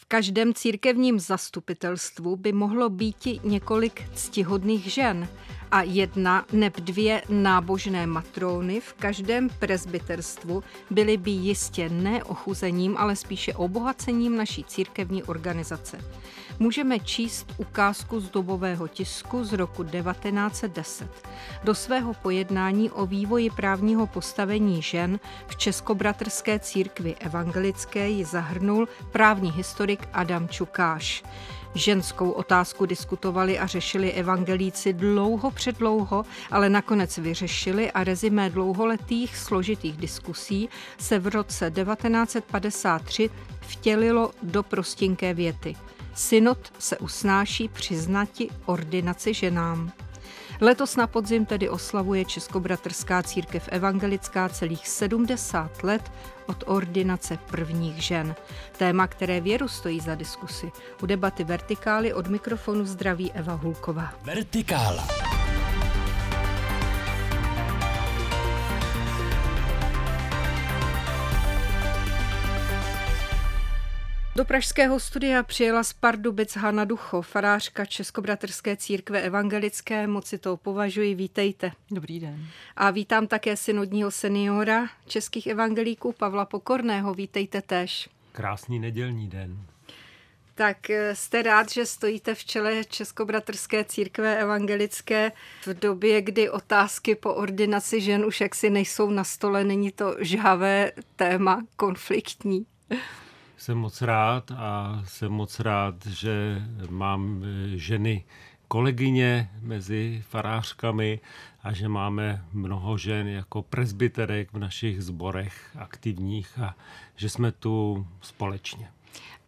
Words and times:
V 0.00 0.04
každém 0.04 0.54
církevním 0.54 1.20
zastupitelstvu 1.20 2.36
by 2.36 2.52
mohlo 2.52 2.88
být 2.88 3.26
několik 3.44 4.02
ctihodných 4.14 4.84
žen 4.84 5.28
a 5.70 5.82
jedna 5.82 6.46
neb 6.52 6.76
dvě 6.76 7.22
nábožné 7.28 8.06
matróny 8.06 8.80
v 8.80 8.92
každém 8.92 9.48
prezbiterstvu 9.48 10.62
byly 10.90 11.16
by 11.16 11.30
jistě 11.30 11.88
ne 11.88 12.24
ochuzením, 12.24 12.96
ale 12.96 13.16
spíše 13.16 13.54
obohacením 13.54 14.36
naší 14.36 14.64
církevní 14.64 15.22
organizace. 15.22 15.98
Můžeme 16.60 16.98
číst 16.98 17.54
ukázku 17.56 18.20
z 18.20 18.30
dobového 18.30 18.88
tisku 18.88 19.44
z 19.44 19.52
roku 19.52 19.84
1910. 19.84 21.08
Do 21.64 21.74
svého 21.74 22.14
pojednání 22.14 22.90
o 22.90 23.06
vývoji 23.06 23.50
právního 23.50 24.06
postavení 24.06 24.82
žen 24.82 25.20
v 25.46 25.56
Českobratrské 25.56 26.58
církvi 26.58 27.14
evangelické 27.14 28.08
ji 28.08 28.24
zahrnul 28.24 28.88
právní 29.12 29.52
historik 29.52 30.08
Adam 30.12 30.48
Čukáš. 30.48 31.22
Ženskou 31.74 32.30
otázku 32.30 32.86
diskutovali 32.86 33.58
a 33.58 33.66
řešili 33.66 34.12
evangelíci 34.12 34.92
dlouho 34.92 35.50
předlouho, 35.50 36.24
ale 36.50 36.68
nakonec 36.68 37.18
vyřešili 37.18 37.92
a 37.92 38.04
rezimé 38.04 38.50
dlouholetých 38.50 39.36
složitých 39.36 39.96
diskusí 39.96 40.68
se 40.98 41.18
v 41.18 41.26
roce 41.26 41.70
1953 41.70 43.30
vtělilo 43.60 44.30
do 44.42 44.62
prostinké 44.62 45.34
věty. 45.34 45.76
Synod 46.18 46.72
se 46.78 46.98
usnáší 46.98 47.68
přiznati 47.68 48.48
ordinaci 48.66 49.34
ženám. 49.34 49.92
Letos 50.60 50.96
na 50.96 51.06
podzim 51.06 51.46
tedy 51.46 51.68
oslavuje 51.68 52.24
Českobratrská 52.24 53.22
církev 53.22 53.68
evangelická 53.72 54.48
celých 54.48 54.88
70 54.88 55.84
let 55.84 56.12
od 56.46 56.64
ordinace 56.66 57.38
prvních 57.50 58.02
žen. 58.02 58.34
Téma, 58.78 59.06
které 59.06 59.40
věru 59.40 59.68
stojí 59.68 60.00
za 60.00 60.14
diskusi. 60.14 60.72
U 61.02 61.06
debaty 61.06 61.44
Vertikály 61.44 62.12
od 62.12 62.26
mikrofonu 62.26 62.84
zdraví 62.84 63.32
Eva 63.32 63.54
Hulková. 63.54 64.14
Vertikála. 64.22 65.27
Do 74.38 74.44
pražského 74.44 75.00
studia 75.00 75.42
přijela 75.42 75.82
z 75.84 75.92
Pardubic 75.92 76.56
Hana 76.56 76.84
Ducho, 76.84 77.22
farářka 77.22 77.84
Českobratrské 77.84 78.76
církve 78.76 79.20
evangelické. 79.20 80.06
Moci 80.06 80.38
to 80.38 80.56
považuji, 80.56 81.14
vítejte. 81.14 81.72
Dobrý 81.90 82.20
den. 82.20 82.46
A 82.76 82.90
vítám 82.90 83.26
také 83.26 83.56
synodního 83.56 84.10
seniora 84.10 84.88
českých 85.06 85.46
evangelíků 85.46 86.12
Pavla 86.12 86.44
Pokorného. 86.44 87.14
Vítejte 87.14 87.62
tež. 87.62 88.08
Krásný 88.32 88.78
nedělní 88.78 89.28
den. 89.28 89.58
Tak 90.54 90.90
eh, 90.90 91.14
jste 91.14 91.42
rád, 91.42 91.70
že 91.70 91.86
stojíte 91.86 92.34
v 92.34 92.44
čele 92.44 92.84
Českobratrské 92.84 93.84
církve 93.84 94.36
evangelické 94.36 95.32
v 95.66 95.74
době, 95.74 96.22
kdy 96.22 96.50
otázky 96.50 97.14
po 97.14 97.34
ordinaci 97.34 98.00
žen 98.00 98.24
už 98.24 98.40
jaksi 98.40 98.70
nejsou 98.70 99.10
na 99.10 99.24
stole, 99.24 99.64
není 99.64 99.92
to 99.92 100.16
žhavé 100.20 100.92
téma, 101.16 101.62
konfliktní. 101.76 102.66
Jsem 103.58 103.78
moc 103.78 104.02
rád 104.02 104.50
a 104.50 105.02
jsem 105.06 105.32
moc 105.32 105.60
rád, 105.60 106.06
že 106.06 106.62
mám 106.90 107.42
eh, 107.44 107.78
ženy 107.78 108.24
kolegyně 108.68 109.50
mezi 109.60 110.24
farářkami 110.28 111.20
a 111.62 111.72
že 111.72 111.88
máme 111.88 112.44
mnoho 112.52 112.98
žen 112.98 113.28
jako 113.28 113.62
prezbiterek 113.62 114.52
v 114.52 114.58
našich 114.58 115.02
zborech 115.02 115.76
aktivních 115.78 116.58
a 116.58 116.76
že 117.16 117.28
jsme 117.28 117.52
tu 117.52 118.06
společně. 118.20 118.90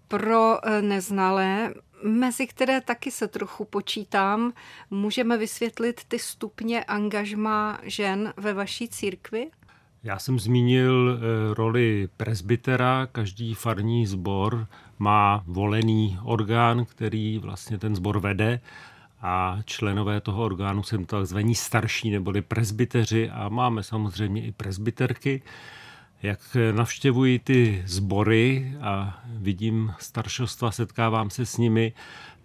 Pro 0.08 0.66
eh, 0.66 0.82
neznalé, 0.82 1.74
mezi 2.02 2.46
které 2.46 2.80
taky 2.80 3.10
se 3.10 3.28
trochu 3.28 3.64
počítám, 3.64 4.52
můžeme 4.90 5.38
vysvětlit 5.38 6.04
ty 6.08 6.18
stupně 6.18 6.84
angažma 6.84 7.78
žen 7.82 8.32
ve 8.36 8.54
vaší 8.54 8.88
církvi? 8.88 9.50
Já 10.04 10.18
jsem 10.18 10.38
zmínil 10.40 11.18
eh, 11.18 11.54
roli 11.54 12.08
presbytera. 12.16 13.08
Každý 13.12 13.54
farní 13.54 14.06
sbor 14.06 14.66
má 14.98 15.42
volený 15.46 16.18
orgán, 16.22 16.84
který 16.84 17.38
vlastně 17.38 17.78
ten 17.78 17.96
sbor 17.96 18.20
vede 18.20 18.60
a 19.22 19.58
členové 19.64 20.20
toho 20.20 20.44
orgánu 20.44 20.82
jsou 20.82 21.04
takzvaní 21.04 21.54
starší 21.54 22.10
neboli 22.10 22.42
presbyteři 22.42 23.30
a 23.30 23.48
máme 23.48 23.82
samozřejmě 23.82 24.46
i 24.46 24.52
presbyterky. 24.52 25.42
Jak 26.22 26.56
navštěvuji 26.72 27.38
ty 27.38 27.82
sbory 27.86 28.72
a 28.80 29.20
vidím 29.26 29.92
staršostva, 29.98 30.70
setkávám 30.70 31.30
se 31.30 31.46
s 31.46 31.56
nimi, 31.56 31.92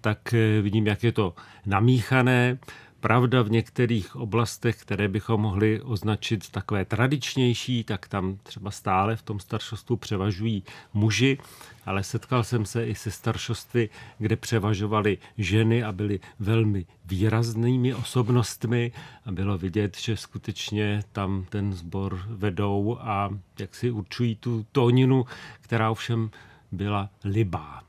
tak 0.02 0.34
eh, 0.34 0.62
vidím, 0.62 0.88
jak 0.88 1.04
je 1.04 1.12
to 1.12 1.34
namíchané. 1.66 2.58
Pravda 3.06 3.42
v 3.42 3.52
některých 3.52 4.16
oblastech, 4.16 4.82
které 4.82 5.08
bychom 5.08 5.42
mohli 5.42 5.82
označit 5.82 6.50
takové 6.50 6.86
tradičnější, 6.86 7.84
tak 7.84 8.08
tam 8.08 8.38
třeba 8.44 8.72
stále 8.72 9.16
v 9.16 9.22
tom 9.22 9.40
staršostvu 9.40 9.96
převažují 9.96 10.64
muži, 10.94 11.38
ale 11.86 12.04
setkal 12.04 12.44
jsem 12.44 12.66
se 12.66 12.88
i 12.88 12.96
se 12.96 13.12
staršostvy, 13.12 13.90
kde 14.18 14.36
převažovaly 14.36 15.18
ženy 15.38 15.84
a 15.84 15.92
byly 15.92 16.20
velmi 16.40 16.86
výraznými 17.06 17.94
osobnostmi 17.94 18.92
a 19.26 19.32
bylo 19.32 19.58
vidět, 19.58 19.98
že 19.98 20.18
skutečně 20.18 21.04
tam 21.12 21.46
ten 21.50 21.74
sbor 21.74 22.26
vedou 22.28 22.98
a 23.02 23.30
jak 23.60 23.76
si 23.76 23.92
určují 23.92 24.36
tu 24.36 24.66
tóninu, 24.72 25.26
která 25.62 25.92
ovšem 25.92 26.30
byla 26.72 27.10
libá. 27.24 27.84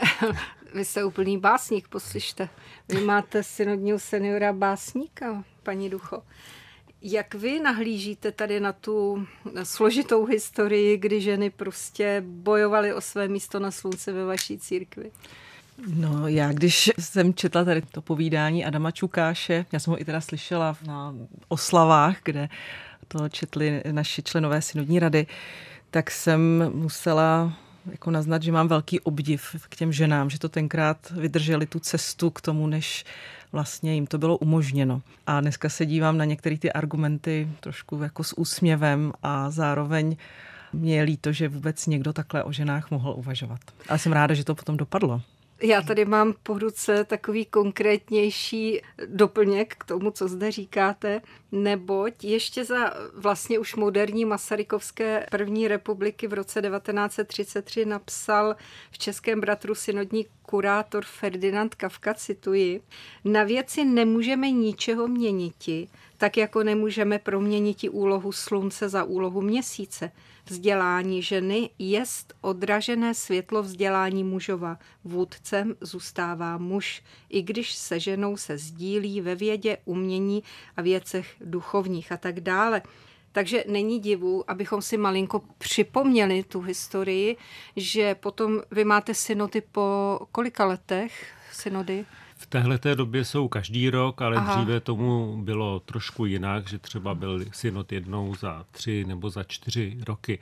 Vy 0.74 0.84
jste 0.84 1.04
úplný 1.04 1.38
básník, 1.38 1.88
poslyšte. 1.88 2.48
Vy 2.88 3.00
máte 3.00 3.42
synodního 3.42 3.98
seniora 3.98 4.52
básníka, 4.52 5.44
paní 5.62 5.90
Ducho. 5.90 6.22
Jak 7.02 7.34
vy 7.34 7.60
nahlížíte 7.60 8.32
tady 8.32 8.60
na 8.60 8.72
tu 8.72 9.26
složitou 9.62 10.24
historii, 10.24 10.96
kdy 10.96 11.20
ženy 11.20 11.50
prostě 11.50 12.22
bojovaly 12.26 12.94
o 12.94 13.00
své 13.00 13.28
místo 13.28 13.58
na 13.58 13.70
slunce 13.70 14.12
ve 14.12 14.24
vaší 14.24 14.58
církvi? 14.58 15.10
No 15.86 16.28
já, 16.28 16.52
když 16.52 16.90
jsem 16.98 17.34
četla 17.34 17.64
tady 17.64 17.82
to 17.82 18.02
povídání 18.02 18.64
Adama 18.64 18.90
Čukáše, 18.90 19.66
já 19.72 19.78
jsem 19.78 19.90
ho 19.90 20.00
i 20.00 20.04
teda 20.04 20.20
slyšela 20.20 20.76
na 20.86 21.14
oslavách, 21.48 22.16
kde 22.24 22.48
to 23.08 23.28
četli 23.28 23.82
naši 23.92 24.22
členové 24.22 24.62
synodní 24.62 24.98
rady, 24.98 25.26
tak 25.90 26.10
jsem 26.10 26.70
musela 26.74 27.52
jako 27.90 28.10
naznat, 28.10 28.42
že 28.42 28.52
mám 28.52 28.68
velký 28.68 29.00
obdiv 29.00 29.66
k 29.68 29.76
těm 29.76 29.92
ženám, 29.92 30.30
že 30.30 30.38
to 30.38 30.48
tenkrát 30.48 31.10
vydrželi 31.10 31.66
tu 31.66 31.80
cestu 31.80 32.30
k 32.30 32.40
tomu, 32.40 32.66
než 32.66 33.04
vlastně 33.52 33.94
jim 33.94 34.06
to 34.06 34.18
bylo 34.18 34.36
umožněno. 34.36 35.02
A 35.26 35.40
dneska 35.40 35.68
se 35.68 35.86
dívám 35.86 36.18
na 36.18 36.24
některé 36.24 36.58
ty 36.58 36.72
argumenty 36.72 37.48
trošku 37.60 38.02
jako 38.02 38.24
s 38.24 38.38
úsměvem 38.38 39.12
a 39.22 39.50
zároveň 39.50 40.16
mě 40.72 40.96
je 40.96 41.02
líto, 41.02 41.32
že 41.32 41.48
vůbec 41.48 41.86
někdo 41.86 42.12
takhle 42.12 42.44
o 42.44 42.52
ženách 42.52 42.90
mohl 42.90 43.14
uvažovat. 43.16 43.60
Ale 43.88 43.98
jsem 43.98 44.12
ráda, 44.12 44.34
že 44.34 44.44
to 44.44 44.54
potom 44.54 44.76
dopadlo. 44.76 45.22
Já 45.62 45.82
tady 45.82 46.04
mám 46.04 46.34
po 46.42 46.58
ruce 46.58 47.04
takový 47.04 47.44
konkrétnější 47.44 48.80
doplněk 49.06 49.74
k 49.78 49.84
tomu, 49.84 50.10
co 50.10 50.28
zde 50.28 50.50
říkáte, 50.50 51.20
neboť 51.52 52.24
ještě 52.24 52.64
za 52.64 52.94
vlastně 53.14 53.58
už 53.58 53.74
moderní 53.74 54.24
Masarykovské 54.24 55.26
první 55.30 55.68
republiky 55.68 56.26
v 56.26 56.32
roce 56.32 56.62
1933 56.62 57.84
napsal 57.84 58.56
v 58.90 58.98
Českém 58.98 59.40
bratru 59.40 59.74
synodní 59.74 60.26
kurátor 60.42 61.04
Ferdinand 61.04 61.74
Kafka, 61.74 62.14
cituji, 62.14 62.80
na 63.24 63.44
věci 63.44 63.84
nemůžeme 63.84 64.50
ničeho 64.50 65.08
měniti, 65.08 65.88
tak 66.16 66.36
jako 66.36 66.62
nemůžeme 66.62 67.18
proměnit 67.18 67.84
úlohu 67.90 68.32
slunce 68.32 68.88
za 68.88 69.04
úlohu 69.04 69.40
měsíce. 69.40 70.10
Vzdělání 70.46 71.22
ženy 71.22 71.70
jest 71.78 72.34
odražené 72.40 73.14
světlo 73.14 73.62
vzdělání 73.62 74.24
mužova. 74.24 74.78
Vůdcem 75.04 75.74
zůstává 75.80 76.58
muž, 76.58 77.02
i 77.28 77.42
když 77.42 77.74
se 77.74 78.00
ženou 78.00 78.36
se 78.36 78.58
sdílí 78.58 79.20
ve 79.20 79.34
vědě, 79.34 79.78
umění 79.84 80.42
a 80.76 80.82
věcech 80.82 81.34
duchovních 81.40 82.12
a 82.12 82.16
tak 82.16 82.40
dále. 82.40 82.82
Takže 83.32 83.64
není 83.68 84.00
divu, 84.00 84.50
abychom 84.50 84.82
si 84.82 84.96
malinko 84.96 85.42
připomněli 85.58 86.42
tu 86.42 86.60
historii, 86.60 87.36
že 87.76 88.14
potom 88.14 88.62
vy 88.70 88.84
máte 88.84 89.14
synody 89.14 89.62
po 89.72 90.18
kolika 90.32 90.64
letech 90.64 91.26
synody? 91.52 92.04
V 92.44 92.46
téhle 92.46 92.78
době 92.94 93.24
jsou 93.24 93.48
každý 93.48 93.90
rok, 93.90 94.22
ale 94.22 94.36
Aha. 94.36 94.54
dříve 94.54 94.80
tomu 94.80 95.36
bylo 95.36 95.80
trošku 95.80 96.26
jinak, 96.26 96.68
že 96.68 96.78
třeba 96.78 97.14
byl 97.14 97.44
synod 97.52 97.92
jednou 97.92 98.34
za 98.34 98.64
tři 98.70 99.04
nebo 99.04 99.30
za 99.30 99.44
čtyři 99.44 99.96
roky. 100.06 100.38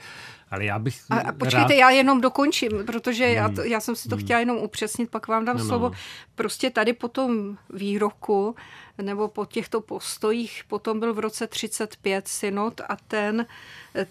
Ale 0.51 0.65
já 0.65 0.79
bych 0.79 1.01
a, 1.11 1.17
a 1.17 1.33
počkejte, 1.33 1.69
rád... 1.69 1.81
já 1.81 1.91
jenom 1.91 2.21
dokončím, 2.21 2.71
protože 2.87 3.27
hmm. 3.27 3.35
já, 3.35 3.49
to, 3.49 3.63
já 3.63 3.81
jsem 3.81 3.97
si 3.97 4.09
to 4.09 4.17
hmm. 4.17 4.25
chtěla 4.25 4.41
jenom 4.41 4.57
upřesnit, 4.57 5.11
pak 5.11 5.29
vám 5.29 5.45
dám 5.45 5.59
no, 5.59 5.65
slovo. 5.65 5.89
No. 5.89 5.95
Prostě 6.35 6.71
tady 6.71 6.93
po 6.93 7.09
tom 7.09 7.59
výroku 7.71 8.57
nebo 9.03 9.29
po 9.29 9.47
těchto 9.47 9.81
postojích 9.81 10.65
potom 10.69 11.01
byl 11.01 11.15
v 11.15 11.19
roce 11.19 11.47
35 11.47 12.29
synod 12.29 12.81
a 12.89 12.97
ten 13.09 13.47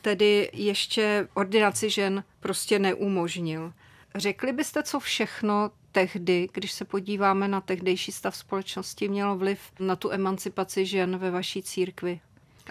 tedy 0.02 0.50
ještě 0.54 1.28
ordinaci 1.34 1.90
žen 1.90 2.24
prostě 2.40 2.80
neumožnil. 2.80 3.74
Řekli 4.16 4.54
byste, 4.54 4.84
co 4.84 5.00
všechno 5.00 5.72
tehdy, 5.92 6.48
když 6.54 6.72
se 6.72 6.86
podíváme 6.86 7.48
na 7.48 7.62
tehdejší 7.62 8.12
stav 8.12 8.36
společnosti, 8.36 9.08
mělo 9.08 9.38
vliv 9.38 9.60
na 9.80 9.96
tu 9.96 10.12
emancipaci 10.12 10.86
žen 10.86 11.18
ve 11.18 11.32
vaší 11.32 11.64
církvi? 11.64 12.20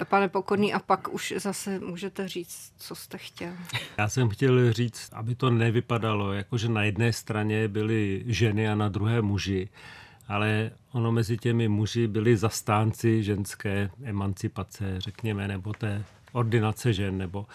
Pane 0.04 0.28
Pokorný, 0.28 0.72
a 0.72 0.78
pak 0.78 1.14
už 1.14 1.34
zase 1.36 1.78
můžete 1.78 2.28
říct, 2.28 2.72
co 2.76 2.94
jste 2.94 3.18
chtěl. 3.18 3.52
Já 3.98 4.08
jsem 4.08 4.28
chtěl 4.28 4.72
říct, 4.72 5.10
aby 5.12 5.34
to 5.34 5.50
nevypadalo, 5.50 6.32
jako 6.32 6.58
že 6.58 6.68
na 6.68 6.82
jedné 6.82 7.12
straně 7.12 7.68
byly 7.68 8.24
ženy 8.26 8.68
a 8.68 8.74
na 8.74 8.88
druhé 8.88 9.22
muži, 9.22 9.68
ale 10.28 10.70
ono 10.92 11.12
mezi 11.12 11.38
těmi 11.38 11.68
muži 11.68 12.06
byli 12.06 12.36
zastánci 12.36 13.22
ženské 13.22 13.90
emancipace, 14.04 14.94
řekněme, 14.98 15.48
nebo 15.48 15.72
té 15.72 16.04
ordinace 16.32 16.92
žen, 16.92 17.18
nebo 17.18 17.46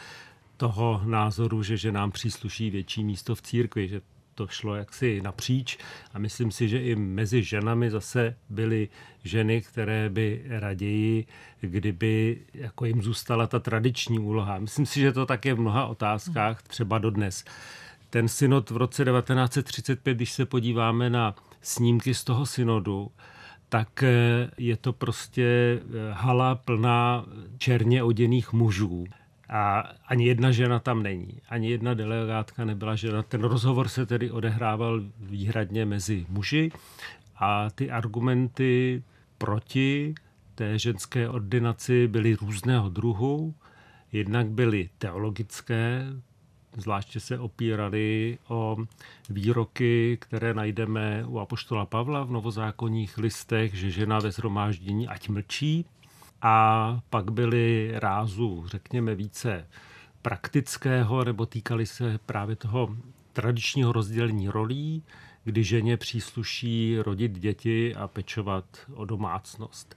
toho 0.57 1.01
názoru, 1.05 1.63
že 1.63 1.77
že 1.77 1.91
nám 1.91 2.11
přísluší 2.11 2.69
větší 2.69 3.03
místo 3.03 3.35
v 3.35 3.41
církvi, 3.41 3.87
že 3.87 4.01
to 4.35 4.47
šlo 4.47 4.75
jaksi 4.75 5.21
napříč 5.21 5.77
a 6.13 6.19
myslím 6.19 6.51
si, 6.51 6.69
že 6.69 6.81
i 6.81 6.95
mezi 6.95 7.43
ženami 7.43 7.91
zase 7.91 8.35
byly 8.49 8.89
ženy, 9.23 9.61
které 9.61 10.09
by 10.09 10.41
raději, 10.49 11.25
kdyby 11.61 12.41
jako 12.53 12.85
jim 12.85 13.01
zůstala 13.01 13.47
ta 13.47 13.59
tradiční 13.59 14.19
úloha. 14.19 14.59
Myslím 14.59 14.85
si, 14.85 14.99
že 14.99 15.11
to 15.11 15.25
tak 15.25 15.45
je 15.45 15.53
v 15.53 15.59
mnoha 15.59 15.85
otázkách, 15.85 16.63
třeba 16.63 16.97
dodnes. 16.97 17.43
Ten 18.09 18.27
synod 18.27 18.69
v 18.69 18.77
roce 18.77 19.05
1935, 19.05 20.13
když 20.13 20.31
se 20.31 20.45
podíváme 20.45 21.09
na 21.09 21.35
snímky 21.61 22.13
z 22.13 22.23
toho 22.23 22.45
synodu, 22.45 23.11
tak 23.69 24.03
je 24.57 24.77
to 24.77 24.93
prostě 24.93 25.79
hala 26.11 26.55
plná 26.55 27.25
černě 27.57 28.03
oděných 28.03 28.53
mužů. 28.53 29.05
A 29.49 29.79
ani 30.07 30.27
jedna 30.27 30.51
žena 30.51 30.79
tam 30.79 31.03
není. 31.03 31.41
Ani 31.49 31.69
jedna 31.69 31.93
delegátka 31.93 32.65
nebyla 32.65 32.95
žena. 32.95 33.23
Ten 33.23 33.41
rozhovor 33.41 33.87
se 33.87 34.05
tedy 34.05 34.31
odehrával 34.31 35.01
výhradně 35.19 35.85
mezi 35.85 36.25
muži 36.29 36.71
a 37.35 37.69
ty 37.69 37.91
argumenty 37.91 39.03
proti 39.37 40.15
té 40.55 40.79
ženské 40.79 41.29
ordinaci 41.29 42.07
byly 42.07 42.35
různého 42.35 42.89
druhu. 42.89 43.55
Jednak 44.11 44.49
byly 44.49 44.89
teologické, 44.97 46.05
zvláště 46.77 47.19
se 47.19 47.39
opírali 47.39 48.37
o 48.47 48.77
výroky, 49.29 50.17
které 50.21 50.53
najdeme 50.53 51.25
u 51.25 51.39
Apoštola 51.39 51.85
Pavla 51.85 52.23
v 52.23 52.31
novozákonních 52.31 53.17
listech, 53.17 53.73
že 53.75 53.91
žena 53.91 54.19
ve 54.19 54.31
zhromáždění 54.31 55.07
ať 55.07 55.29
mlčí, 55.29 55.85
a 56.47 56.99
pak 57.09 57.31
byly 57.31 57.91
rázu, 57.95 58.63
řekněme, 58.67 59.15
více 59.15 59.67
praktického, 60.21 61.23
nebo 61.23 61.45
týkali 61.45 61.85
se 61.85 62.19
právě 62.25 62.55
toho 62.55 62.95
tradičního 63.33 63.91
rozdělení 63.91 64.49
rolí, 64.49 65.03
kdy 65.43 65.63
ženě 65.63 65.97
přísluší 65.97 66.97
rodit 66.99 67.31
děti 67.39 67.95
a 67.95 68.07
pečovat 68.07 68.65
o 68.93 69.05
domácnost. 69.05 69.95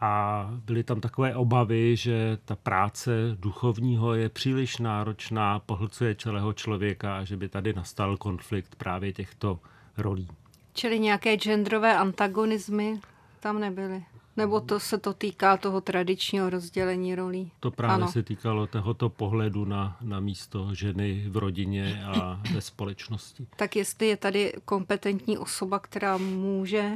A 0.00 0.46
byly 0.64 0.84
tam 0.84 1.00
takové 1.00 1.34
obavy, 1.34 1.96
že 1.96 2.38
ta 2.44 2.56
práce 2.56 3.10
duchovního 3.40 4.14
je 4.14 4.28
příliš 4.28 4.78
náročná, 4.78 5.58
pohlcuje 5.58 6.14
celého 6.14 6.52
člověka 6.52 7.18
a 7.18 7.24
že 7.24 7.36
by 7.36 7.48
tady 7.48 7.72
nastal 7.72 8.16
konflikt 8.16 8.74
právě 8.74 9.12
těchto 9.12 9.60
rolí. 9.96 10.28
Čili 10.72 10.98
nějaké 10.98 11.36
genderové 11.36 11.96
antagonismy 11.96 13.00
tam 13.40 13.60
nebyly? 13.60 14.04
Nebo 14.38 14.60
to 14.60 14.80
se 14.80 14.98
to 14.98 15.14
týká 15.14 15.56
toho 15.56 15.80
tradičního 15.80 16.50
rozdělení 16.50 17.14
rolí? 17.14 17.52
To 17.60 17.70
právě 17.70 17.94
ano. 17.94 18.12
se 18.12 18.22
týkalo 18.22 18.66
tohoto 18.66 19.08
pohledu 19.08 19.64
na, 19.64 19.96
na 20.00 20.20
místo 20.20 20.74
ženy 20.74 21.24
v 21.28 21.36
rodině 21.36 22.04
a 22.04 22.40
ve 22.54 22.60
společnosti. 22.60 23.46
Tak 23.56 23.76
jestli 23.76 24.06
je 24.06 24.16
tady 24.16 24.52
kompetentní 24.64 25.38
osoba, 25.38 25.78
která 25.78 26.16
může 26.16 26.90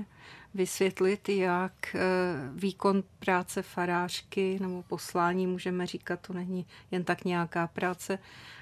vysvětlit, 0.54 1.28
jak 1.28 1.94
eh, 1.94 2.00
výkon 2.54 3.02
práce 3.18 3.62
farářky 3.62 4.58
nebo 4.60 4.82
poslání, 4.82 5.46
můžeme 5.46 5.86
říkat, 5.86 6.20
to 6.20 6.32
není 6.32 6.66
jen 6.90 7.04
tak 7.04 7.24
nějaká 7.24 7.66
práce, 7.66 8.18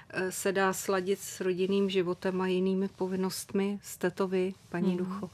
eh, 0.09 0.31
se 0.31 0.51
dá 0.51 0.73
sladit 0.73 1.19
s 1.19 1.41
rodinným 1.41 1.89
životem 1.89 2.41
a 2.41 2.47
jinými 2.47 2.87
povinnostmi. 2.87 3.79
Jste 3.83 4.11
to 4.11 4.27
vy, 4.27 4.53
paní 4.69 4.91
mm. 4.91 4.97
Ducho? 4.97 5.29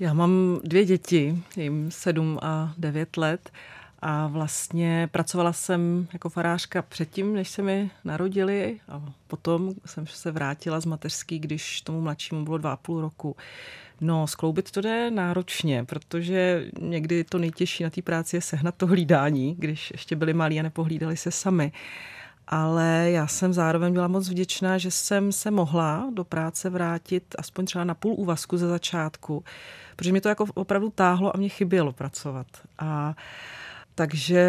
Já 0.00 0.14
mám 0.14 0.60
dvě 0.64 0.84
děti, 0.84 1.42
jim 1.56 1.90
sedm 1.90 2.38
a 2.42 2.74
devět 2.78 3.16
let 3.16 3.50
a 3.98 4.26
vlastně 4.26 5.08
pracovala 5.12 5.52
jsem 5.52 6.08
jako 6.12 6.28
farářka 6.28 6.82
předtím, 6.82 7.34
než 7.34 7.48
se 7.48 7.62
mi 7.62 7.90
narodili 8.04 8.80
a 8.88 9.12
potom 9.26 9.74
jsem 9.86 10.06
se 10.06 10.30
vrátila 10.30 10.80
z 10.80 10.86
mateřský, 10.86 11.38
když 11.38 11.80
tomu 11.80 12.00
mladšímu 12.00 12.44
bylo 12.44 12.58
dva 12.58 12.72
a 12.72 12.76
půl 12.76 13.00
roku. 13.00 13.36
No, 14.00 14.26
skloubit 14.26 14.70
to 14.70 14.80
jde 14.80 15.10
náročně, 15.10 15.84
protože 15.84 16.70
někdy 16.80 17.24
to 17.24 17.38
nejtěžší 17.38 17.84
na 17.84 17.90
té 17.90 18.02
práci 18.02 18.36
je 18.36 18.40
sehnat 18.40 18.74
to 18.74 18.86
hlídání, 18.86 19.54
když 19.58 19.90
ještě 19.90 20.16
byli 20.16 20.34
malí 20.34 20.60
a 20.60 20.62
nepohlídali 20.62 21.16
se 21.16 21.30
sami 21.30 21.72
ale 22.46 23.10
já 23.10 23.26
jsem 23.26 23.52
zároveň 23.52 23.92
byla 23.92 24.08
moc 24.08 24.28
vděčná, 24.28 24.78
že 24.78 24.90
jsem 24.90 25.32
se 25.32 25.50
mohla 25.50 26.10
do 26.12 26.24
práce 26.24 26.70
vrátit 26.70 27.34
aspoň 27.38 27.64
třeba 27.64 27.84
na 27.84 27.94
půl 27.94 28.14
úvazku 28.18 28.56
ze 28.56 28.68
začátku, 28.68 29.44
protože 29.96 30.12
mě 30.12 30.20
to 30.20 30.28
jako 30.28 30.46
opravdu 30.54 30.90
táhlo 30.90 31.36
a 31.36 31.38
mě 31.38 31.48
chybělo 31.48 31.92
pracovat. 31.92 32.46
A 32.78 33.14
takže 33.94 34.46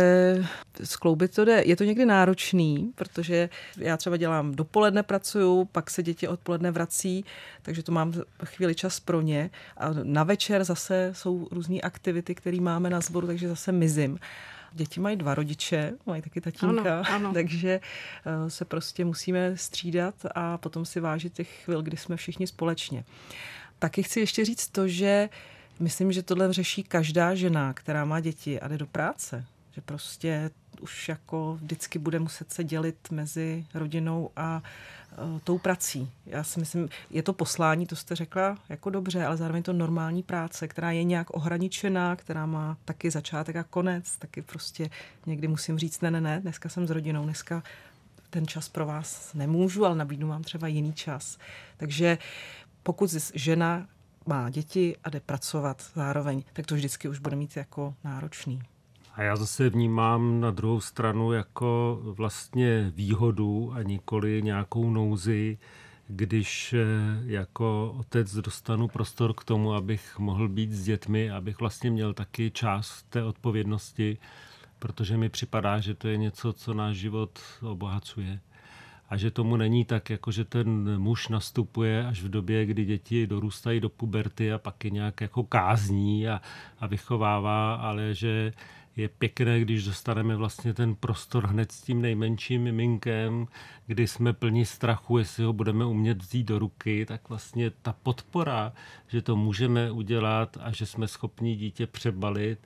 skloubit 0.84 1.36
to 1.36 1.46
jde. 1.46 1.64
Je 1.66 1.76
to 1.76 1.84
někdy 1.84 2.06
náročný, 2.06 2.92
protože 2.96 3.50
já 3.78 3.98
třeba 3.98 4.18
dělám 4.18 4.56
dopoledne 4.56 5.04
pracuju, 5.04 5.66
pak 5.66 5.90
se 5.90 6.04
děti 6.04 6.28
odpoledne 6.28 6.72
vrací, 6.72 7.26
takže 7.62 7.84
to 7.84 7.92
mám 7.92 8.14
chvíli 8.44 8.76
čas 8.76 9.00
pro 9.00 9.22
ně. 9.22 9.50
A 9.78 9.90
na 10.04 10.24
večer 10.24 10.64
zase 10.64 11.10
jsou 11.14 11.48
různé 11.52 11.82
aktivity, 11.82 12.36
které 12.36 12.62
máme 12.62 12.90
na 12.90 13.02
sboru, 13.02 13.28
takže 13.28 13.48
zase 13.48 13.72
mizím. 13.72 14.20
Děti 14.76 15.00
mají 15.00 15.16
dva 15.16 15.36
rodiče, 15.36 15.94
mají 16.06 16.22
taky 16.22 16.42
tatínka, 16.42 17.00
ano, 17.00 17.04
ano. 17.10 17.34
takže 17.34 17.80
eh, 18.26 18.50
se 18.50 18.66
prostě 18.66 19.06
musíme 19.06 19.58
střídat 19.58 20.16
a 20.36 20.58
potom 20.58 20.86
si 20.86 21.00
vážit 21.00 21.34
těch 21.34 21.64
chvil, 21.64 21.82
kdy 21.82 21.98
jsme 21.98 22.16
všichni 22.18 22.48
společně. 22.48 23.04
Taky 23.80 24.04
chci 24.04 24.20
ještě 24.20 24.46
říct 24.46 24.68
to, 24.70 24.88
že 24.88 25.30
myslím, 25.80 26.12
že 26.12 26.24
tohle 26.24 26.54
řeší 26.54 26.84
každá 26.84 27.36
žena, 27.36 27.74
která 27.74 28.06
má 28.06 28.20
děti 28.20 28.60
a 28.60 28.68
jde 28.68 28.78
do 28.78 28.88
práce. 28.88 29.46
Že 29.72 29.82
prostě 29.82 30.52
už 30.82 31.10
jako 31.10 31.58
vždycky 31.62 32.00
bude 32.00 32.20
muset 32.20 32.54
se 32.54 32.64
dělit 32.64 33.12
mezi 33.12 33.66
rodinou 33.74 34.30
a 34.36 34.62
tou 35.44 35.58
prací. 35.58 36.12
Já 36.26 36.44
si 36.44 36.60
myslím, 36.60 36.90
je 37.10 37.24
to 37.24 37.34
poslání, 37.34 37.88
to 37.88 37.96
jste 37.96 38.16
řekla 38.16 38.58
jako 38.70 38.90
dobře, 38.90 39.26
ale 39.26 39.38
zároveň 39.38 39.64
to 39.64 39.74
normální 39.74 40.24
práce, 40.24 40.68
která 40.68 40.92
je 40.92 41.04
nějak 41.04 41.28
ohraničená, 41.30 42.16
která 42.16 42.46
má 42.46 42.78
taky 42.86 43.12
začátek 43.12 43.56
a 43.56 43.64
konec, 43.64 44.18
taky 44.18 44.42
prostě 44.42 44.90
někdy 45.26 45.48
musím 45.48 45.80
říct, 45.80 46.02
ne, 46.02 46.12
ne, 46.12 46.22
ne, 46.22 46.42
dneska 46.42 46.70
jsem 46.70 46.88
s 46.88 46.90
rodinou, 46.90 47.24
dneska 47.24 47.64
ten 48.30 48.48
čas 48.48 48.70
pro 48.70 48.86
vás 48.86 49.34
nemůžu, 49.34 49.86
ale 49.86 49.96
nabídnu 49.96 50.28
vám 50.28 50.44
třeba 50.44 50.68
jiný 50.68 50.94
čas. 50.94 51.38
Takže 51.78 52.18
pokud 52.84 53.12
žena 53.34 53.88
má 54.26 54.50
děti 54.50 54.98
a 55.04 55.10
jde 55.10 55.20
pracovat 55.20 55.84
zároveň, 55.94 56.44
tak 56.54 56.66
to 56.66 56.76
vždycky 56.76 57.08
už 57.08 57.20
bude 57.20 57.36
mít 57.36 57.58
jako 57.58 57.96
náročný. 58.04 58.62
A 59.16 59.24
já 59.24 59.36
zase 59.36 59.70
vnímám 59.70 60.42
na 60.42 60.52
druhou 60.52 60.82
stranu 60.82 61.32
jako 61.32 62.00
vlastně 62.02 62.92
výhodu 62.96 63.74
a 63.76 63.84
nikoli 63.84 64.42
nějakou 64.42 64.90
nouzi, 64.90 65.58
když 66.08 66.74
eh, 66.74 66.86
jako 67.26 67.96
otec 68.00 68.36
dostanu 68.36 68.88
prostor 68.88 69.34
k 69.34 69.44
tomu, 69.44 69.74
abych 69.74 70.20
mohl 70.20 70.50
být 70.50 70.72
s 70.72 70.84
dětmi, 70.84 71.32
abych 71.32 71.60
vlastně 71.60 71.92
měl 71.92 72.14
taky 72.14 72.52
část 72.52 73.04
té 73.10 73.24
odpovědnosti, 73.24 74.18
protože 74.80 75.18
mi 75.18 75.30
připadá, 75.30 75.80
že 75.80 75.94
to 75.94 76.08
je 76.08 76.18
něco, 76.18 76.54
co 76.54 76.74
náš 76.74 76.98
život 76.98 77.40
obohacuje. 77.62 78.40
A 79.10 79.18
že 79.18 79.32
tomu 79.32 79.56
není 79.58 79.86
tak, 79.86 80.10
jako 80.10 80.32
že 80.32 80.46
ten 80.46 81.00
muž 81.00 81.28
nastupuje 81.28 82.08
až 82.08 82.22
v 82.22 82.30
době, 82.30 82.66
kdy 82.66 82.86
děti 82.86 83.28
dorůstají 83.28 83.80
do 83.80 83.90
puberty 83.90 84.54
a 84.54 84.58
pak 84.58 84.86
je 84.86 84.92
nějak 84.92 85.22
jako 85.22 85.44
kázní 85.44 86.28
a, 86.28 86.42
a 86.80 86.88
vychovává, 86.88 87.76
ale 87.76 88.14
že 88.14 88.54
je 88.96 89.10
pěkné, 89.10 89.60
když 89.60 89.86
dostaneme 89.86 90.36
vlastně 90.36 90.74
ten 90.74 90.96
prostor 90.96 91.48
hned 91.48 91.72
s 91.72 91.82
tím 91.82 92.02
nejmenším 92.02 92.64
miminkem, 92.64 93.48
kdy 93.88 94.08
jsme 94.08 94.34
plní 94.34 94.66
strachu, 94.66 95.18
jestli 95.18 95.44
ho 95.44 95.54
budeme 95.54 95.86
umět 95.86 96.22
vzít 96.22 96.44
do 96.44 96.60
ruky, 96.60 97.06
tak 97.06 97.30
vlastně 97.30 97.70
ta 97.70 97.96
podpora, 98.04 98.74
že 99.08 99.22
to 99.22 99.36
můžeme 99.36 99.92
udělat 99.92 100.58
a 100.62 100.72
že 100.72 100.86
jsme 100.86 101.08
schopni 101.08 101.56
dítě 101.56 101.88
přebalit, 101.88 102.60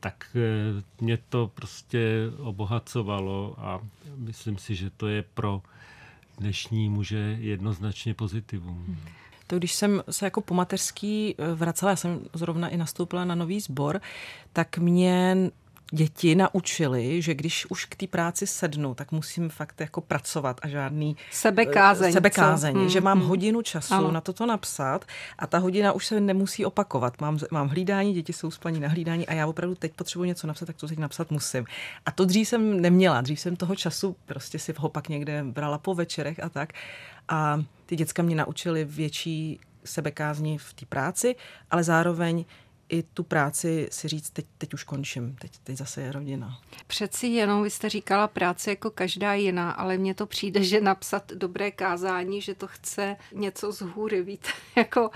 tak 0.00 0.36
eh, 0.36 0.82
mě 1.00 1.18
to 1.28 1.50
prostě 1.54 2.16
obohacovalo 2.38 3.54
a 3.58 3.80
myslím 4.16 4.58
si, 4.58 4.74
že 4.74 4.90
to 4.90 5.08
je 5.08 5.24
pro 5.34 5.62
dnešní 6.38 6.88
muže 6.88 7.36
jednoznačně 7.40 8.14
pozitivum. 8.14 8.96
To 9.46 9.58
když 9.58 9.72
jsem 9.72 10.02
se 10.10 10.26
jako 10.26 10.40
po 10.40 10.54
mateřský 10.54 11.34
eh, 11.38 11.54
vracela, 11.54 11.90
já 11.90 11.96
jsem 11.96 12.20
zrovna 12.32 12.68
i 12.68 12.76
nastoupila 12.76 13.24
na 13.24 13.34
nový 13.34 13.60
sbor, 13.60 14.00
tak 14.52 14.78
mě 14.78 15.36
děti 15.90 16.34
naučili, 16.34 17.22
že 17.22 17.34
když 17.34 17.66
už 17.66 17.84
k 17.84 17.94
té 17.94 18.06
práci 18.06 18.46
sednu, 18.46 18.94
tak 18.94 19.12
musím 19.12 19.48
fakt 19.48 19.80
jako 19.80 20.00
pracovat 20.00 20.60
a 20.62 20.68
žádný 20.68 21.16
sebekázeň, 21.30 22.12
sebekázeň 22.12 22.74
hmm, 22.74 22.88
že 22.88 23.00
mám 23.00 23.18
hmm. 23.18 23.28
hodinu 23.28 23.62
času 23.62 23.94
ano. 23.94 24.10
na 24.12 24.20
toto 24.20 24.46
napsat 24.46 25.04
a 25.38 25.46
ta 25.46 25.58
hodina 25.58 25.92
už 25.92 26.06
se 26.06 26.20
nemusí 26.20 26.64
opakovat. 26.64 27.20
Mám, 27.20 27.38
mám 27.50 27.68
hlídání, 27.68 28.14
děti 28.14 28.32
jsou 28.32 28.50
spaní 28.50 28.80
na 28.80 28.88
hlídání 28.88 29.28
a 29.28 29.34
já 29.34 29.46
opravdu 29.46 29.74
teď 29.74 29.92
potřebuji 29.92 30.24
něco 30.24 30.46
napsat, 30.46 30.66
tak 30.66 30.76
to 30.76 30.88
teď 30.88 30.98
napsat 30.98 31.30
musím. 31.30 31.64
A 32.06 32.10
to 32.10 32.24
dřív 32.24 32.48
jsem 32.48 32.80
neměla, 32.80 33.20
dřív 33.20 33.40
jsem 33.40 33.56
toho 33.56 33.76
času 33.76 34.16
prostě 34.26 34.58
si 34.58 34.74
ho 34.78 34.88
pak 34.88 35.08
někde 35.08 35.44
brala 35.44 35.78
po 35.78 35.94
večerech 35.94 36.42
a 36.42 36.48
tak. 36.48 36.72
A 37.28 37.62
ty 37.86 37.96
děcka 37.96 38.22
mě 38.22 38.36
naučili 38.36 38.84
větší 38.84 39.60
sebekázni 39.84 40.58
v 40.58 40.72
té 40.72 40.86
práci, 40.86 41.36
ale 41.70 41.84
zároveň 41.84 42.44
i 42.90 43.02
tu 43.02 43.22
práci 43.22 43.88
si 43.90 44.08
říct, 44.08 44.30
teď, 44.30 44.46
teď 44.58 44.74
už 44.74 44.84
končím, 44.84 45.36
teď, 45.40 45.52
teď 45.64 45.76
zase 45.76 46.02
je 46.02 46.12
rodina. 46.12 46.60
Přeci 46.86 47.26
jenom, 47.26 47.62
vy 47.62 47.70
jste 47.70 47.88
říkala 47.88 48.28
práce 48.28 48.70
jako 48.70 48.90
každá 48.90 49.34
jiná, 49.34 49.70
ale 49.70 49.98
mně 49.98 50.14
to 50.14 50.26
přijde, 50.26 50.64
že 50.64 50.80
napsat 50.80 51.32
dobré 51.32 51.70
kázání, 51.70 52.40
že 52.40 52.54
to 52.54 52.66
chce 52.66 53.16
něco 53.32 53.72
z 53.72 53.80
hůry, 53.80 54.22
víte, 54.22 54.48
jako 54.76 55.10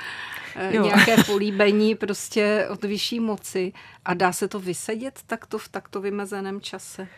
eh, 0.57 0.77
jo. 0.77 0.85
nějaké 0.85 1.25
políbení 1.25 1.95
prostě 1.95 2.69
od 2.71 2.85
vyšší 2.85 3.21
moci 3.21 3.73
a 4.05 4.15
dá 4.15 4.33
se 4.33 4.49
to 4.49 4.61
vysedět 4.61 5.21
takto 5.27 5.59
v 5.59 5.69
takto 5.69 6.01
vymezeném 6.01 6.61
čase. 6.61 7.09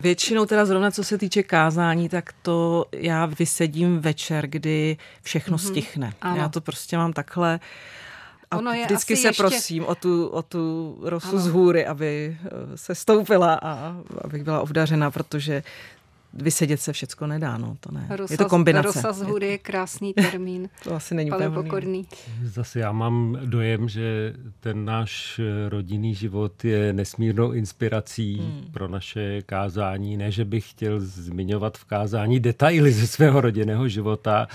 Většinou 0.00 0.46
teda 0.46 0.66
zrovna 0.66 0.90
co 0.90 1.04
se 1.04 1.18
týče 1.18 1.42
kázání, 1.42 2.08
tak 2.08 2.32
to 2.42 2.84
já 2.92 3.26
vysedím 3.26 4.00
večer, 4.00 4.46
kdy 4.46 4.96
všechno 5.22 5.56
mm-hmm. 5.56 5.70
stichne. 5.70 6.12
Ano. 6.20 6.36
Já 6.36 6.48
to 6.48 6.60
prostě 6.60 6.96
mám 6.96 7.12
takhle 7.12 7.60
a 8.50 8.58
ono 8.58 8.72
je 8.72 8.84
vždycky 8.84 9.16
se 9.16 9.28
ještě... 9.28 9.42
prosím 9.42 9.84
o 9.84 9.94
tu, 9.94 10.26
o 10.26 10.42
tu 10.42 10.96
rosu 11.02 11.28
ano. 11.28 11.38
z 11.38 11.46
hůry, 11.46 11.86
aby 11.86 12.36
eh, 12.44 12.48
se 12.76 12.94
stoupila 12.94 13.54
a 13.62 13.96
abych 14.24 14.44
byla 14.44 14.60
obdařena, 14.60 15.10
protože 15.10 15.62
vysedět 16.32 16.80
se 16.80 16.92
všecko 16.92 17.26
nedá, 17.26 17.58
no, 17.58 17.76
to 17.80 17.92
ne. 17.92 18.06
Rosa, 18.10 18.34
je 18.34 18.38
to 18.38 18.48
kombinace. 18.48 18.86
Rosa 18.86 19.12
z 19.12 19.22
hůry 19.22 19.46
je 19.46 19.58
krásný 19.58 20.14
termín. 20.14 20.68
to 20.84 20.94
asi 20.94 21.14
není 21.14 21.30
úplně 21.30 21.50
pokorný. 21.50 22.06
Zase 22.44 22.80
já 22.80 22.92
mám 22.92 23.38
dojem, 23.44 23.88
že 23.88 24.34
ten 24.60 24.84
náš 24.84 25.40
rodinný 25.68 26.14
život 26.14 26.64
je 26.64 26.92
nesmírnou 26.92 27.52
inspirací 27.52 28.36
hmm. 28.36 28.72
pro 28.72 28.88
naše 28.88 29.42
kázání. 29.42 30.16
Ne, 30.16 30.30
že 30.30 30.44
bych 30.44 30.70
chtěl 30.70 31.00
zmiňovat 31.00 31.78
v 31.78 31.84
kázání 31.84 32.40
detaily 32.40 32.92
ze 32.92 33.06
svého 33.06 33.40
rodinného 33.40 33.88
života, 33.88 34.48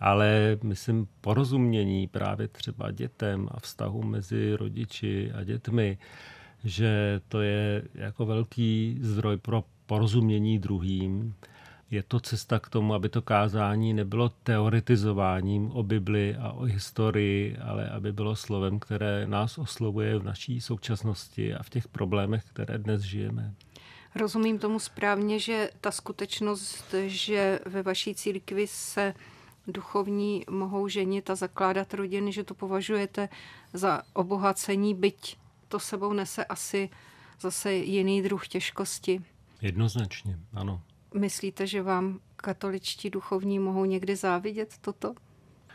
ale 0.00 0.58
myslím 0.62 1.08
porozumění 1.20 2.06
právě 2.06 2.48
třeba 2.48 2.90
dětem 2.90 3.48
a 3.50 3.60
vztahu 3.60 4.02
mezi 4.02 4.56
rodiči 4.56 5.32
a 5.32 5.44
dětmi, 5.44 5.98
že 6.64 7.20
to 7.28 7.40
je 7.40 7.82
jako 7.94 8.26
velký 8.26 8.98
zdroj 9.00 9.36
pro 9.36 9.64
porozumění 9.86 10.58
druhým. 10.58 11.34
Je 11.90 12.02
to 12.02 12.20
cesta 12.20 12.58
k 12.58 12.68
tomu, 12.68 12.94
aby 12.94 13.08
to 13.08 13.22
kázání 13.22 13.94
nebylo 13.94 14.28
teoretizováním 14.28 15.70
o 15.70 15.82
Bibli 15.82 16.36
a 16.36 16.52
o 16.52 16.62
historii, 16.62 17.56
ale 17.56 17.88
aby 17.88 18.12
bylo 18.12 18.36
slovem, 18.36 18.78
které 18.78 19.26
nás 19.26 19.58
oslovuje 19.58 20.18
v 20.18 20.24
naší 20.24 20.60
současnosti 20.60 21.54
a 21.54 21.62
v 21.62 21.70
těch 21.70 21.88
problémech, 21.88 22.44
které 22.44 22.78
dnes 22.78 23.02
žijeme. 23.02 23.54
Rozumím 24.14 24.58
tomu 24.58 24.78
správně, 24.78 25.38
že 25.38 25.70
ta 25.80 25.90
skutečnost, 25.90 26.94
že 27.06 27.60
ve 27.66 27.82
vaší 27.82 28.14
církvi 28.14 28.66
se 28.66 29.14
duchovní 29.68 30.44
mohou 30.50 30.88
ženit 30.88 31.30
a 31.30 31.34
zakládat 31.34 31.94
rodiny, 31.94 32.32
že 32.32 32.44
to 32.44 32.54
považujete 32.54 33.28
za 33.72 34.02
obohacení, 34.12 34.94
byť 34.94 35.36
to 35.68 35.80
sebou 35.80 36.12
nese 36.12 36.44
asi 36.44 36.90
zase 37.40 37.72
jiný 37.72 38.22
druh 38.22 38.48
těžkosti. 38.48 39.22
Jednoznačně, 39.62 40.38
ano. 40.52 40.82
Myslíte, 41.14 41.66
že 41.66 41.82
vám 41.82 42.20
katoličtí 42.36 43.10
duchovní 43.10 43.58
mohou 43.58 43.84
někdy 43.84 44.16
závidět 44.16 44.74
toto? 44.80 45.14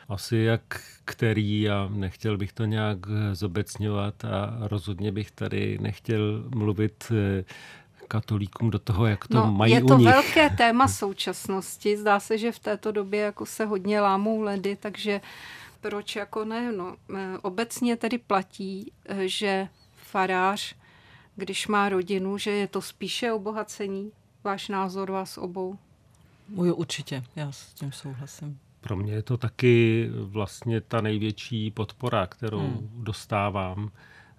Asi 0.09 0.37
jak 0.37 0.81
který 1.05 1.69
a 1.69 1.89
nechtěl 1.91 2.37
bych 2.37 2.53
to 2.53 2.65
nějak 2.65 2.97
zobecňovat 3.33 4.25
a 4.25 4.57
rozhodně 4.59 5.11
bych 5.11 5.31
tady 5.31 5.77
nechtěl 5.81 6.43
mluvit 6.55 7.11
eh, 7.11 7.43
katolíkům 8.07 8.69
do 8.69 8.79
toho, 8.79 9.05
jak 9.05 9.27
to 9.27 9.37
no, 9.37 9.51
mají 9.51 9.73
je 9.73 9.83
to 9.83 9.95
u 9.95 9.97
nich. 9.97 10.07
velké 10.07 10.49
téma 10.49 10.87
současnosti. 10.87 11.97
Zdá 11.97 12.19
se, 12.19 12.37
že 12.37 12.51
v 12.51 12.59
této 12.59 12.91
době 12.91 13.19
jako 13.19 13.45
se 13.45 13.65
hodně 13.65 14.01
lámou 14.01 14.41
ledy, 14.41 14.75
takže 14.75 15.21
proč 15.81 16.15
jako 16.15 16.45
ne? 16.45 16.71
No, 16.71 16.95
eh, 17.15 17.37
obecně 17.41 17.97
tedy 17.97 18.17
platí, 18.17 18.91
eh, 19.05 19.27
že 19.27 19.67
farář, 19.95 20.75
když 21.35 21.67
má 21.67 21.89
rodinu, 21.89 22.37
že 22.37 22.51
je 22.51 22.67
to 22.67 22.81
spíše 22.81 23.31
obohacení. 23.31 24.11
Váš 24.43 24.69
názor 24.69 25.11
vás 25.11 25.37
obou? 25.37 25.77
Můj 26.49 26.71
určitě, 26.71 27.23
já 27.35 27.51
s 27.51 27.73
tím 27.73 27.91
souhlasím. 27.91 28.59
Pro 28.81 28.95
mě 28.95 29.13
je 29.13 29.23
to 29.23 29.37
taky 29.37 30.09
vlastně 30.13 30.81
ta 30.81 31.01
největší 31.01 31.71
podpora, 31.71 32.27
kterou 32.27 32.59
hmm. 32.59 32.89
dostávám 32.93 33.91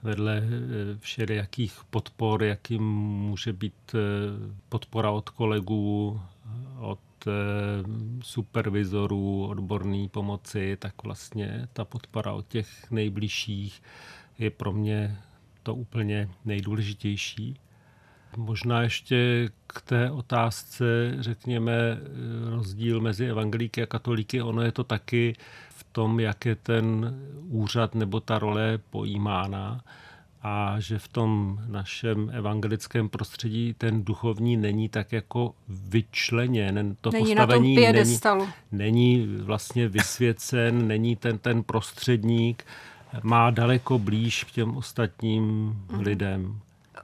vedle 0.04 0.42
eh, 0.44 0.99
všelijakých 0.99 1.80
podpor, 1.90 2.42
jakým 2.42 2.82
může 3.02 3.52
být 3.52 3.94
eh, 3.94 3.99
podpora 4.68 5.11
od 5.11 5.30
kolegů, 5.30 6.20
od 6.78 7.00
eh, 7.26 7.30
supervizorů, 8.23 9.46
odborné 9.46 10.08
pomoci, 10.08 10.76
tak 10.80 11.02
vlastně 11.04 11.68
ta 11.73 11.84
podpora 11.84 12.32
od 12.32 12.49
těch 12.49 12.90
nejbližších 12.90 13.82
je 14.38 14.50
pro 14.50 14.73
mě 14.73 15.18
to 15.62 15.75
úplně 15.75 16.28
nejdůležitější. 16.44 17.56
Možná 18.37 18.82
ještě 18.82 19.49
k 19.66 19.80
té 19.80 20.11
otázce, 20.11 20.84
řekněme, 21.20 21.99
rozdíl 22.50 23.00
mezi 23.00 23.26
evangelíky 23.26 23.82
a 23.82 23.87
katolíky, 23.87 24.42
ono 24.42 24.62
je 24.62 24.73
to 24.73 24.84
taky 24.84 25.37
tom, 25.94 26.20
jak 26.20 26.46
je 26.46 26.54
ten 26.54 27.14
úřad 27.48 27.94
nebo 27.94 28.20
ta 28.20 28.38
role 28.38 28.78
pojímána 28.90 29.84
a 30.42 30.76
že 30.78 30.98
v 30.98 31.08
tom 31.08 31.58
našem 31.66 32.30
evangelickém 32.34 33.08
prostředí 33.08 33.74
ten 33.78 34.04
duchovní 34.04 34.56
není 34.56 34.88
tak 34.88 35.12
jako 35.12 35.54
vyčleněn. 35.68 36.96
To 37.00 37.10
není 37.10 37.26
postavení 37.26 37.74
na 37.76 37.82
není, 37.92 37.94
není 38.72 39.36
vlastně 39.40 39.88
vysvěcen, 39.88 40.88
není 40.88 41.16
ten, 41.16 41.38
ten 41.38 41.62
prostředník, 41.62 42.64
má 43.22 43.50
daleko 43.50 43.98
blíž 43.98 44.44
k 44.44 44.50
těm 44.50 44.76
ostatním 44.76 45.44
mm. 45.44 46.00
lidem. 46.00 46.60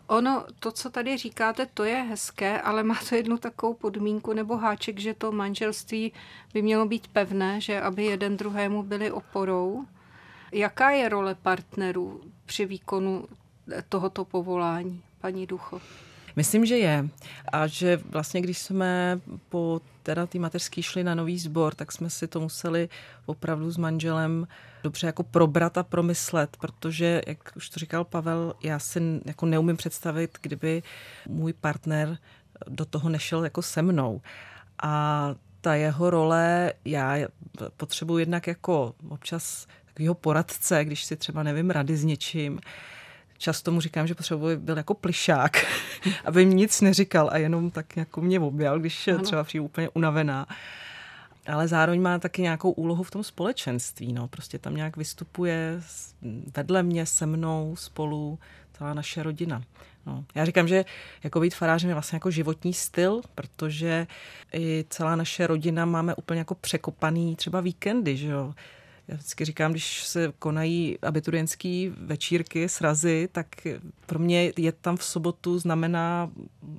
Ono, 0.06 0.44
to, 0.59 0.73
co 0.73 0.90
tady 0.90 1.16
říkáte, 1.16 1.66
to 1.75 1.85
je 1.85 1.97
hezké, 1.97 2.61
ale 2.61 2.82
má 2.82 2.99
to 3.09 3.14
jednu 3.14 3.38
takovou 3.38 3.75
podmínku 3.75 4.32
nebo 4.32 4.56
háček, 4.56 4.99
že 4.99 5.14
to 5.14 5.32
manželství 5.32 6.12
by 6.54 6.62
mělo 6.62 6.87
být 6.87 7.09
pevné, 7.09 7.61
že 7.61 7.80
aby 7.80 8.04
jeden 8.04 8.37
druhému 8.37 8.82
byli 8.82 9.11
oporou. 9.11 9.85
Jaká 10.52 10.90
je 10.90 11.09
role 11.09 11.35
partnerů 11.35 12.20
při 12.47 12.66
výkonu 12.66 13.25
tohoto 13.88 14.25
povolání, 14.25 15.02
paní 15.20 15.47
Ducho? 15.47 15.80
Myslím, 16.37 16.66
že 16.66 16.78
je. 16.78 17.09
A 17.52 17.66
že 17.66 17.97
vlastně, 17.97 18.40
když 18.40 18.59
jsme 18.59 19.20
po 19.49 19.80
teda 20.11 20.26
tý 20.26 20.38
mateřský 20.38 20.83
šli 20.83 21.05
na 21.05 21.14
nový 21.14 21.38
sbor, 21.38 21.75
tak 21.75 21.93
jsme 21.93 22.11
si 22.11 22.29
to 22.29 22.40
museli 22.40 22.88
opravdu 23.26 23.71
s 23.71 23.76
manželem 23.76 24.47
dobře 24.83 25.07
jako 25.07 25.23
probrat 25.23 25.79
a 25.79 25.83
promyslet, 25.83 26.57
protože, 26.57 27.23
jak 27.26 27.52
už 27.57 27.69
to 27.71 27.81
říkal 27.81 28.05
Pavel, 28.05 28.55
já 28.62 28.79
si 28.79 29.21
jako 29.25 29.47
neumím 29.47 29.76
představit, 29.76 30.38
kdyby 30.43 30.83
můj 31.29 31.52
partner 31.52 32.19
do 32.69 32.85
toho 32.85 33.09
nešel 33.09 33.45
jako 33.45 33.62
se 33.62 33.83
mnou. 33.83 34.21
A 34.83 35.35
ta 35.61 35.75
jeho 35.75 36.11
role, 36.11 36.73
já 36.85 37.17
potřebuji 37.76 38.19
jednak 38.19 38.47
jako 38.47 38.95
občas 39.09 39.67
takového 39.85 40.14
poradce, 40.14 40.85
když 40.85 41.05
si 41.05 41.17
třeba 41.17 41.43
nevím 41.43 41.71
rady 41.71 41.97
s 41.97 42.05
něčím, 42.05 42.61
často 43.40 43.73
mu 43.73 43.80
říkám, 43.80 44.06
že 44.06 44.14
potřebuji 44.14 44.56
byl 44.56 44.76
jako 44.76 44.94
plišák, 44.94 45.52
aby 46.25 46.47
mi 46.47 46.54
nic 46.54 46.80
neříkal 46.80 47.30
a 47.32 47.37
jenom 47.37 47.70
tak 47.70 47.97
jako 47.97 48.20
mě 48.20 48.40
objal, 48.40 48.78
když 48.78 49.09
ano. 49.09 49.18
třeba 49.18 49.44
přijde 49.44 49.64
úplně 49.64 49.88
unavená. 49.88 50.47
Ale 51.47 51.68
zároveň 51.68 52.02
má 52.02 52.18
taky 52.18 52.42
nějakou 52.42 52.70
úlohu 52.70 53.02
v 53.02 53.11
tom 53.11 53.25
společenství. 53.25 54.12
No. 54.12 54.28
Prostě 54.28 54.59
tam 54.59 54.76
nějak 54.76 54.97
vystupuje 54.97 55.80
vedle 56.56 56.82
mě, 56.82 57.06
se 57.06 57.26
mnou, 57.26 57.76
spolu, 57.76 58.38
celá 58.73 58.94
naše 58.94 59.23
rodina. 59.23 59.62
No. 60.06 60.25
Já 60.35 60.44
říkám, 60.44 60.68
že 60.68 60.85
jako 61.25 61.40
být 61.40 61.54
farářem 61.54 61.88
je 61.88 61.94
vlastně 61.94 62.16
jako 62.16 62.30
životní 62.30 62.75
styl, 62.75 63.20
protože 63.35 64.06
i 64.54 64.85
celá 64.88 65.16
naše 65.16 65.47
rodina 65.47 65.85
máme 65.85 66.14
úplně 66.14 66.38
jako 66.38 66.54
překopaný 66.54 67.37
třeba 67.37 67.61
víkendy, 67.61 68.16
že 68.16 68.28
jo 68.28 68.54
já 69.11 69.17
vždycky 69.17 69.45
říkám, 69.45 69.71
když 69.71 70.05
se 70.05 70.33
konají 70.38 70.99
abiturientské 71.02 71.90
večírky, 71.97 72.69
srazy, 72.69 73.29
tak 73.33 73.47
pro 74.07 74.19
mě 74.19 74.52
je 74.57 74.73
tam 74.73 74.97
v 74.97 75.05
sobotu 75.05 75.59
znamená 75.59 76.31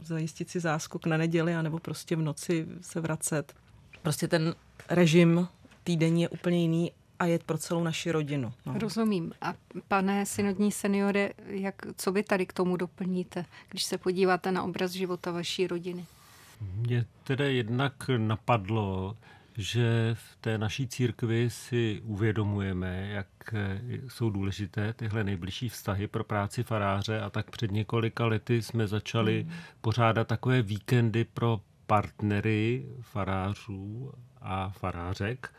zajistit 0.03 0.50
si 0.50 0.59
záskok 0.59 1.05
na 1.05 1.17
neděli 1.17 1.55
anebo 1.55 1.79
prostě 1.79 2.15
v 2.15 2.21
noci 2.21 2.67
se 2.81 3.01
vracet. 3.01 3.53
Prostě 4.01 4.27
ten 4.27 4.55
režim 4.89 5.47
týdenní 5.83 6.21
je 6.21 6.29
úplně 6.29 6.61
jiný 6.61 6.91
a 7.19 7.25
je 7.25 7.39
pro 7.39 7.57
celou 7.57 7.83
naši 7.83 8.11
rodinu. 8.11 8.53
No. 8.65 8.73
Rozumím. 8.79 9.33
A 9.41 9.53
pane 9.88 10.25
synodní 10.25 10.71
seniore, 10.71 11.29
jak, 11.47 11.75
co 11.97 12.11
vy 12.11 12.23
tady 12.23 12.45
k 12.45 12.53
tomu 12.53 12.77
doplníte, 12.77 13.45
když 13.69 13.83
se 13.83 13.97
podíváte 13.97 14.51
na 14.51 14.63
obraz 14.63 14.91
života 14.91 15.31
vaší 15.31 15.67
rodiny? 15.67 16.05
Mě 16.75 17.05
tedy 17.23 17.55
jednak 17.55 17.93
napadlo, 18.17 19.17
že 19.58 20.12
v 20.13 20.36
té 20.41 20.58
naší 20.58 20.88
církvi 20.88 21.50
si 21.50 22.01
uvědomujeme, 22.03 23.08
jak 23.08 23.27
jsou 24.08 24.29
důležité 24.29 24.93
tyhle 24.93 25.24
nejbližší 25.24 25.70
vztahy 25.70 26.08
pro 26.08 26.24
práci 26.24 26.63
faráře. 26.63 27.22
A 27.22 27.29
tak 27.29 27.51
před 27.51 27.72
několika 27.72 28.25
lety 28.25 28.62
jsme 28.62 28.88
začali 28.88 29.41
hmm. 29.41 29.53
pořádat 29.81 30.27
takové 30.27 30.62
víkendy 30.62 31.24
pro 31.24 31.62
partnery 31.88 32.86
farářů 33.01 34.12
a 34.41 34.70
farářek. 34.70 35.53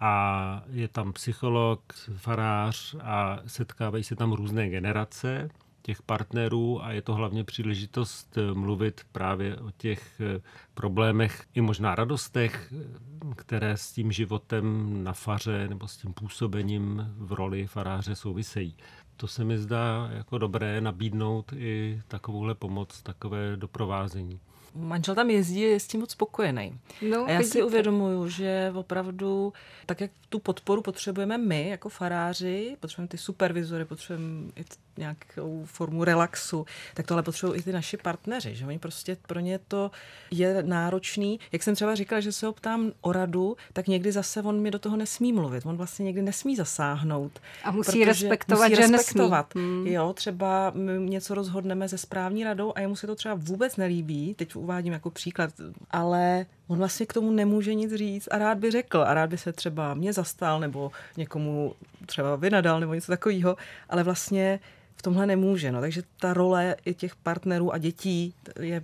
A 0.00 0.64
je 0.70 0.88
tam 0.88 1.12
psycholog, 1.12 1.92
farář 2.16 2.96
a 3.02 3.38
setkávají 3.46 4.04
se 4.04 4.16
tam 4.16 4.32
různé 4.32 4.68
generace 4.68 5.48
těch 5.88 6.02
partnerů 6.02 6.84
a 6.84 6.92
je 6.92 7.02
to 7.02 7.14
hlavně 7.14 7.44
příležitost 7.44 8.38
eh, 8.38 8.54
mluvit 8.54 9.00
právě 9.12 9.56
o 9.56 9.70
těch 9.70 10.20
eh, 10.20 10.40
problémech 10.74 11.46
i 11.54 11.60
možná 11.60 11.94
radostech, 11.94 12.72
eh, 12.72 13.34
které 13.36 13.76
s 13.76 13.92
tím 13.92 14.12
životem 14.12 14.64
na 15.04 15.12
faře 15.12 15.68
nebo 15.68 15.88
s 15.88 15.96
tím 15.96 16.12
působením 16.12 17.14
v 17.16 17.32
roli 17.32 17.66
faráře 17.66 18.16
souvisejí. 18.16 18.76
To 19.16 19.26
se 19.26 19.44
mi 19.44 19.58
zdá 19.58 20.08
jako 20.12 20.38
dobré 20.38 20.80
nabídnout 20.80 21.52
i 21.56 22.02
takovouhle 22.08 22.54
pomoc, 22.54 23.02
takové 23.02 23.56
doprovázení 23.56 24.40
manžel 24.74 25.14
tam 25.14 25.30
jezdí, 25.30 25.60
je 25.60 25.80
s 25.80 25.86
tím 25.86 26.00
moc 26.00 26.10
spokojený. 26.10 26.78
No, 27.10 27.24
a 27.24 27.30
já 27.30 27.38
vidíte. 27.38 27.52
si 27.52 27.62
uvědomuju, 27.62 28.28
že 28.28 28.72
opravdu, 28.74 29.52
tak 29.86 30.00
jak 30.00 30.10
tu 30.28 30.38
podporu 30.38 30.82
potřebujeme 30.82 31.38
my, 31.38 31.68
jako 31.68 31.88
faráři, 31.88 32.76
potřebujeme 32.80 33.08
ty 33.08 33.18
supervizory, 33.18 33.84
potřebujeme 33.84 34.50
i 34.56 34.64
nějakou 34.96 35.64
formu 35.64 36.04
relaxu, 36.04 36.66
tak 36.94 37.06
tohle 37.06 37.22
potřebují 37.22 37.60
i 37.60 37.62
ty 37.62 37.72
naši 37.72 37.96
partneři, 37.96 38.54
že 38.54 38.66
oni 38.66 38.78
prostě 38.78 39.16
pro 39.26 39.40
ně 39.40 39.60
to 39.68 39.90
je 40.30 40.62
náročný. 40.62 41.40
Jak 41.52 41.62
jsem 41.62 41.74
třeba 41.74 41.94
říkala, 41.94 42.20
že 42.20 42.32
se 42.32 42.46
ho 42.46 42.52
ptám 42.52 42.92
o 43.00 43.12
radu, 43.12 43.56
tak 43.72 43.86
někdy 43.86 44.12
zase 44.12 44.42
on 44.42 44.60
mi 44.60 44.70
do 44.70 44.78
toho 44.78 44.96
nesmí 44.96 45.32
mluvit, 45.32 45.66
on 45.66 45.76
vlastně 45.76 46.04
někdy 46.04 46.22
nesmí 46.22 46.56
zasáhnout. 46.56 47.40
A 47.64 47.70
musí 47.70 48.04
respektovat, 48.04 48.68
musí 48.68 48.76
že 48.76 48.86
respektovat. 48.86 49.54
Nesmí. 49.54 49.92
Jo, 49.92 50.12
třeba 50.12 50.72
my 50.74 51.10
něco 51.10 51.34
rozhodneme 51.34 51.88
ze 51.88 51.98
správní 51.98 52.44
radou 52.44 52.72
a 52.76 52.80
jemu 52.80 52.96
se 52.96 53.06
to 53.06 53.14
třeba 53.14 53.34
vůbec 53.34 53.76
nelíbí, 53.76 54.34
teď 54.34 54.56
uvádím 54.58 54.92
jako 54.92 55.10
příklad, 55.10 55.50
ale 55.90 56.46
on 56.66 56.78
vlastně 56.78 57.06
k 57.06 57.12
tomu 57.12 57.30
nemůže 57.30 57.74
nic 57.74 57.94
říct 57.94 58.28
a 58.30 58.38
rád 58.38 58.58
by 58.58 58.70
řekl 58.70 59.04
a 59.06 59.14
rád 59.14 59.30
by 59.30 59.38
se 59.38 59.52
třeba 59.52 59.94
mě 59.94 60.12
zastal 60.12 60.60
nebo 60.60 60.92
někomu 61.16 61.74
třeba 62.06 62.36
vynadal 62.36 62.80
nebo 62.80 62.94
něco 62.94 63.12
takového, 63.12 63.56
ale 63.88 64.02
vlastně 64.02 64.60
v 64.96 65.02
tomhle 65.02 65.26
nemůže. 65.26 65.72
No. 65.72 65.80
Takže 65.80 66.02
ta 66.20 66.34
role 66.34 66.76
i 66.84 66.94
těch 66.94 67.16
partnerů 67.16 67.72
a 67.72 67.78
dětí 67.78 68.34
je 68.60 68.82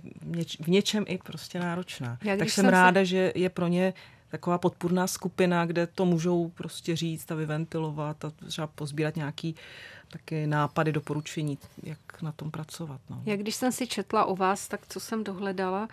v 0.59 0.67
něčem 0.67 1.05
i 1.07 1.17
prostě 1.17 1.59
náročná. 1.59 2.17
Já, 2.23 2.37
tak 2.37 2.49
jsem 2.49 2.65
ráda, 2.65 3.01
se... 3.01 3.05
že 3.05 3.31
je 3.35 3.49
pro 3.49 3.67
ně 3.67 3.93
taková 4.31 4.57
podpůrná 4.57 5.07
skupina, 5.07 5.65
kde 5.65 5.87
to 5.87 6.05
můžou 6.05 6.49
prostě 6.49 6.95
říct 6.95 7.31
a 7.31 7.35
vyventilovat 7.35 8.25
a 8.25 8.31
třeba 8.47 8.67
pozbírat 8.67 9.15
nějaký 9.15 9.55
taky 10.17 10.47
nápady, 10.47 10.91
doporučení, 10.91 11.57
jak 11.83 12.21
na 12.21 12.31
tom 12.31 12.51
pracovat. 12.51 13.01
No. 13.09 13.21
Jak 13.25 13.39
když 13.39 13.55
jsem 13.55 13.71
si 13.71 13.87
četla 13.87 14.25
o 14.25 14.35
vás, 14.35 14.67
tak 14.67 14.81
co 14.89 14.99
jsem 14.99 15.23
dohledala, 15.23 15.87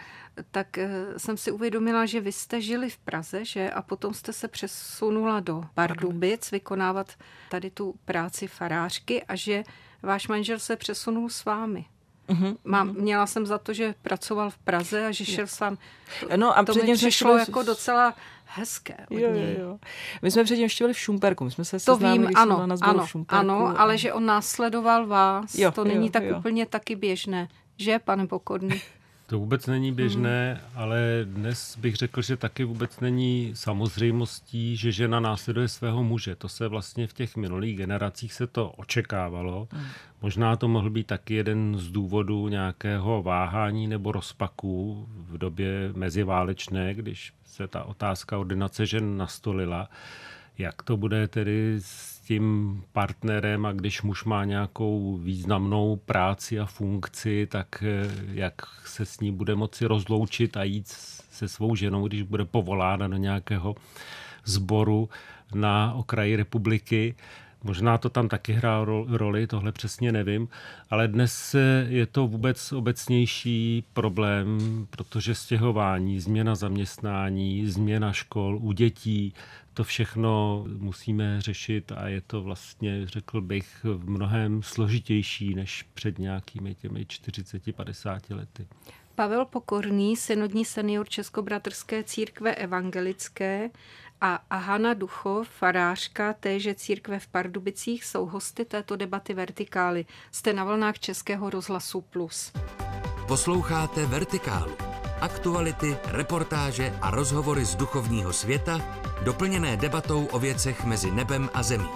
tak 0.50 0.79
eh, 0.79 1.19
jsem 1.19 1.37
si 1.37 1.50
uvědomila, 1.50 2.07
že 2.07 2.21
vy 2.21 2.33
jste 2.33 2.61
žili 2.61 2.91
v 2.91 2.99
Praze, 2.99 3.45
že? 3.45 3.71
A 3.71 3.83
potom 3.83 4.14
jste 4.14 4.33
se 4.33 4.49
přesunula 4.49 5.41
do 5.41 5.64
Pardubic 5.75 6.50
vykonávat 6.50 7.12
tady 7.50 7.71
tu 7.71 7.95
práci 8.05 8.47
farářky 8.47 9.23
a 9.23 9.37
že 9.37 9.64
váš 10.02 10.29
manžel 10.29 10.59
se 10.59 10.76
přesunul 10.76 11.29
s 11.29 11.45
vámi. 11.45 11.85
Uh-huh, 12.29 12.57
Mám, 12.64 12.91
uh-huh. 12.91 13.00
Měla 13.00 13.26
jsem 13.26 13.47
za 13.47 13.59
to, 13.59 13.73
že 13.73 13.95
pracoval 14.02 14.50
v 14.50 14.59
Praze 14.59 15.07
a 15.07 15.11
že 15.11 15.25
šel 15.25 15.47
sám. 15.47 15.79
To, 16.21 16.37
no 16.37 16.59
a 16.59 16.64
to 16.64 16.75
mi 16.75 16.95
přišlo 16.95 17.37
jako 17.37 17.62
docela 17.62 18.14
hezké 18.45 18.97
od 19.11 19.19
jo, 19.19 19.33
něj. 19.33 19.57
Jo, 19.59 19.67
jo. 19.67 19.79
My 20.23 20.31
jsme 20.31 20.45
předtím 20.45 20.62
ještě 20.62 20.85
byli 20.85 20.95
v 20.95 20.99
Šumperku, 20.99 21.45
my 21.45 21.50
jsme 21.50 21.64
se 21.64 21.81
to 21.81 21.97
vím, 21.97 22.29
ano, 22.35 22.67
ano, 22.81 23.07
v 23.07 23.11
Šumperku. 23.11 23.41
Ano, 23.41 23.67
a... 23.67 23.73
ale 23.73 23.99
že 23.99 24.12
on 24.12 24.26
následoval 24.26 25.07
vás, 25.07 25.55
jo, 25.55 25.71
to 25.71 25.85
není 25.85 26.07
jo, 26.07 26.12
tak 26.12 26.25
jo. 26.25 26.38
úplně 26.38 26.66
taky 26.66 26.97
běžné. 26.97 27.49
Že, 27.79 27.99
pane 27.99 28.27
Pokorný? 28.27 28.83
To 29.33 29.38
vůbec 29.38 29.66
není 29.66 29.92
běžné, 29.92 30.55
mm. 30.55 30.79
ale 30.79 31.01
dnes 31.25 31.77
bych 31.77 31.97
řekl, 31.97 32.23
že 32.23 32.37
taky 32.37 32.64
vůbec 32.64 33.01
není 33.01 33.53
samozřejmostí, 33.55 34.77
že 34.77 34.92
žena 34.92 35.21
následuje 35.21 35.68
svého 35.68 36.03
muže. 36.03 36.37
To 36.37 36.49
se 36.49 36.68
vlastně 36.68 37.07
v 37.07 37.12
těch 37.12 37.37
minulých 37.37 37.77
generacích 37.77 38.33
se 38.33 38.47
to 38.47 38.71
očekávalo. 38.71 39.68
Mm. 39.73 39.81
Možná 40.23 40.57
to 40.57 40.68
mohl 40.68 40.90
být 40.90 41.07
taky 41.07 41.35
jeden 41.35 41.75
z 41.79 41.90
důvodů 41.90 42.49
nějakého 42.49 43.23
váhání 43.23 43.87
nebo 43.87 44.12
rozpaku 44.12 45.07
v 45.09 45.38
době 45.38 45.92
meziválečné, 45.95 46.95
když 46.95 47.33
se 47.45 47.68
ta 47.68 47.85
otázka 47.85 48.38
ordinace 48.38 48.87
žen 48.87 49.16
nastolila. 49.16 49.88
Jak 50.59 50.83
to 50.83 50.97
bude 50.97 51.29
tedy 51.29 51.77
s 51.81 52.12
tím 52.25 52.77
partnerem 52.93 53.67
a 53.67 53.73
když 53.73 54.03
muž 54.03 54.25
má 54.25 54.45
nějakou 54.45 55.17
významnou 55.17 55.97
práci 55.97 56.61
a 56.61 56.67
funkci, 56.67 57.47
tak 57.51 57.83
eh, 57.83 58.11
jak 58.33 58.55
se 58.87 59.07
s 59.07 59.21
ní 59.21 59.33
bude 59.33 59.55
moci 59.55 59.87
rozloučit 59.87 60.57
a 60.57 60.63
jít 60.63 60.89
se 61.31 61.49
svou 61.49 61.77
ženou, 61.77 62.09
když 62.09 62.23
bude 62.23 62.45
povolána 62.45 63.09
do 63.09 63.17
nějakého 63.17 63.75
sboru 64.45 65.09
na 65.55 65.95
okraji 65.95 66.37
republiky. 66.37 67.15
Možná 67.64 67.98
to 67.98 68.11
tam 68.11 68.29
taky 68.29 68.53
hrá 68.53 68.85
roli, 69.09 69.46
tohle 69.46 69.72
přesně 69.72 70.12
nevím, 70.12 70.48
ale 70.90 71.09
dnes 71.09 71.57
je 71.88 72.07
to 72.07 72.27
vůbec 72.27 72.72
obecnější 72.72 73.85
problém, 73.92 74.59
protože 74.90 75.35
stěhování, 75.35 76.20
změna 76.20 76.55
zaměstnání, 76.55 77.66
změna 77.66 78.12
škol 78.12 78.59
u 78.62 78.72
dětí, 78.72 79.35
to 79.75 79.85
všechno 79.85 80.64
musíme 80.79 81.40
řešit 81.40 81.92
a 81.92 82.09
je 82.09 82.20
to 82.20 82.42
vlastně, 82.42 83.07
řekl 83.07 83.40
bych, 83.40 83.85
v 83.85 84.11
mnohem 84.11 84.62
složitější 84.62 85.55
než 85.55 85.83
před 85.94 86.18
nějakými 86.18 86.75
těmi 86.75 87.01
40-50 87.05 88.37
lety. 88.37 88.66
Pavel 89.14 89.44
Pokorný, 89.44 90.16
synodní 90.16 90.64
senior 90.64 91.09
Českobratrské 91.09 92.05
církve 92.05 92.55
evangelické 92.55 93.70
a 94.23 94.57
Hana 94.57 94.95
Ducho, 94.95 95.45
farářka 95.59 96.33
téže 96.33 96.75
církve 96.75 97.19
v 97.19 97.27
Pardubicích, 97.27 98.05
jsou 98.05 98.27
hosty 98.27 98.65
této 98.65 98.97
debaty 98.97 99.35
Vertikály. 99.35 100.07
Jste 100.33 100.53
na 100.53 100.65
vlnách 100.65 100.99
Českého 100.99 101.51
rozhlasu 101.51 102.01
Plus. 102.01 102.53
Posloucháte 103.29 104.07
Vertikálu. 104.07 104.73
Aktuality, 105.21 105.97
reportáže 106.05 106.99
a 107.01 107.11
rozhovory 107.11 107.65
z 107.65 107.75
duchovního 107.75 108.33
světa, 108.33 108.81
doplněné 109.25 109.77
debatou 109.77 110.27
o 110.27 110.39
věcech 110.39 110.85
mezi 110.85 111.11
nebem 111.11 111.51
a 111.55 111.63
zemí. 111.63 111.89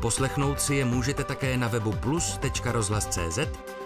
Poslechnout 0.00 0.60
si 0.60 0.74
je 0.74 0.84
můžete 0.84 1.24
také 1.24 1.56
na 1.56 1.68
webu 1.68 1.92
plus.rozhlas.cz, 1.92 3.38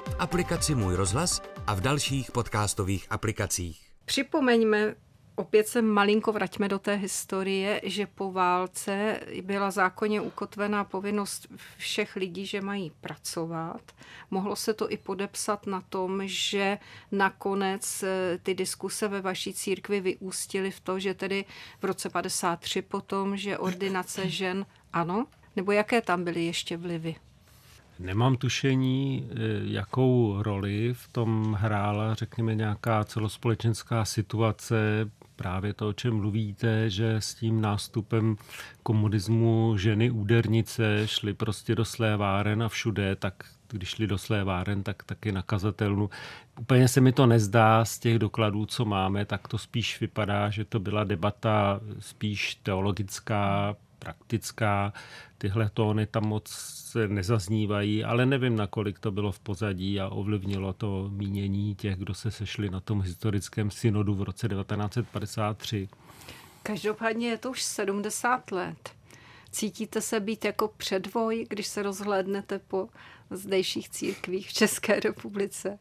v 0.06 0.16
aplikaci 0.18 0.74
Můj 0.74 0.94
rozhlas 0.94 1.42
a 1.66 1.74
v 1.74 1.80
dalších 1.80 2.32
podcastových 2.32 3.06
aplikacích. 3.10 3.80
Připomeňme 4.04 4.94
opět 5.36 5.68
se 5.68 5.82
malinko 5.82 6.32
vraťme 6.32 6.68
do 6.68 6.78
té 6.78 6.94
historie, 6.94 7.80
že 7.84 8.06
po 8.06 8.32
válce 8.32 9.20
byla 9.42 9.70
zákonně 9.70 10.20
ukotvená 10.20 10.84
povinnost 10.84 11.46
všech 11.76 12.16
lidí, 12.16 12.46
že 12.46 12.60
mají 12.60 12.92
pracovat. 13.00 13.82
Mohlo 14.30 14.56
se 14.56 14.74
to 14.74 14.92
i 14.92 14.96
podepsat 14.96 15.66
na 15.66 15.80
tom, 15.80 16.22
že 16.24 16.78
nakonec 17.12 18.02
eh, 18.02 18.38
ty 18.42 18.54
diskuse 18.54 19.08
ve 19.08 19.20
vaší 19.20 19.54
církvi 19.54 20.00
vyústily 20.00 20.70
v 20.70 20.80
to, 20.80 20.98
že 20.98 21.14
tedy 21.14 21.44
v 21.80 21.84
roce 21.84 22.10
53 22.10 22.82
potom, 22.82 23.36
že 23.36 23.58
ordinace 23.58 24.30
žen 24.30 24.66
ano? 24.92 25.26
Nebo 25.56 25.72
jaké 25.72 26.00
tam 26.00 26.24
byly 26.24 26.44
ještě 26.44 26.76
vlivy? 26.76 27.16
Nemám 27.98 28.36
tušení, 28.36 29.30
eh, 29.30 29.34
jakou 29.64 30.42
roli 30.42 30.94
v 30.94 31.08
tom 31.12 31.56
hrála, 31.58 32.14
řekněme, 32.14 32.54
nějaká 32.54 33.04
celospolečenská 33.04 34.04
situace, 34.04 35.10
právě 35.36 35.74
to, 35.74 35.88
o 35.88 35.92
čem 35.92 36.14
mluvíte, 36.16 36.90
že 36.90 37.14
s 37.14 37.34
tím 37.34 37.60
nástupem 37.60 38.36
komunismu 38.82 39.74
ženy 39.78 40.10
údernice 40.10 41.08
šly 41.08 41.34
prostě 41.34 41.74
do 41.74 41.84
sléváren 41.84 42.62
a 42.62 42.68
všude, 42.68 43.16
tak 43.16 43.34
když 43.68 43.88
šli 43.88 44.06
do 44.06 44.18
sléváren, 44.18 44.82
tak 44.82 45.02
taky 45.02 45.32
na 45.32 45.42
kazatelnu. 45.42 46.10
Úplně 46.60 46.88
se 46.88 47.00
mi 47.00 47.12
to 47.12 47.26
nezdá 47.26 47.84
z 47.84 47.98
těch 47.98 48.18
dokladů, 48.18 48.66
co 48.66 48.84
máme, 48.84 49.24
tak 49.24 49.48
to 49.48 49.58
spíš 49.58 50.00
vypadá, 50.00 50.50
že 50.50 50.64
to 50.64 50.80
byla 50.80 51.04
debata 51.04 51.80
spíš 51.98 52.54
teologická, 52.54 53.76
praktická. 54.04 54.92
Tyhle 55.38 55.70
tóny 55.74 56.06
tam 56.06 56.24
moc 56.26 56.96
nezaznívají, 57.06 58.04
ale 58.04 58.26
nevím, 58.26 58.56
nakolik 58.56 58.98
to 58.98 59.10
bylo 59.10 59.32
v 59.32 59.40
pozadí 59.40 60.00
a 60.00 60.08
ovlivnilo 60.08 60.72
to 60.72 61.10
mínění 61.12 61.74
těch, 61.74 61.96
kdo 61.96 62.14
se 62.14 62.30
sešli 62.30 62.70
na 62.70 62.80
tom 62.80 63.02
historickém 63.02 63.70
synodu 63.70 64.14
v 64.14 64.22
roce 64.22 64.48
1953. 64.48 65.88
Každopádně 66.62 67.28
je 67.28 67.38
to 67.38 67.50
už 67.50 67.62
70 67.62 68.52
let 68.52 68.94
Cítíte 69.54 70.00
se 70.00 70.20
být 70.20 70.44
jako 70.44 70.68
předvoj, 70.76 71.46
když 71.50 71.66
se 71.66 71.82
rozhlédnete 71.82 72.58
po 72.58 72.88
zdejších 73.30 73.88
církvích 73.88 74.48
v 74.48 74.52
České 74.52 75.00
republice? 75.00 75.78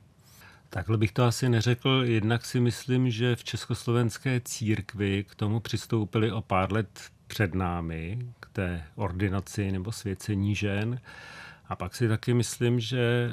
Takhle 0.69 0.97
bych 0.97 1.11
to 1.11 1.23
asi 1.23 1.49
neřekl. 1.49 2.03
Jednak 2.05 2.45
si 2.45 2.59
myslím, 2.59 3.09
že 3.09 3.35
v 3.35 3.43
československé 3.43 4.41
církvi 4.45 5.23
k 5.23 5.35
tomu 5.35 5.59
přistoupili 5.59 6.31
o 6.31 6.41
pár 6.41 6.73
let 6.73 6.99
před 7.33 7.55
námi, 7.55 8.19
k 8.39 8.49
té 8.53 8.83
ordinaci 8.95 9.71
nebo 9.71 9.91
svěcení 9.91 10.55
žen. 10.55 10.99
A 11.67 11.75
pak 11.75 11.95
si 11.95 12.07
taky 12.07 12.33
myslím, 12.33 12.79
že 12.79 13.31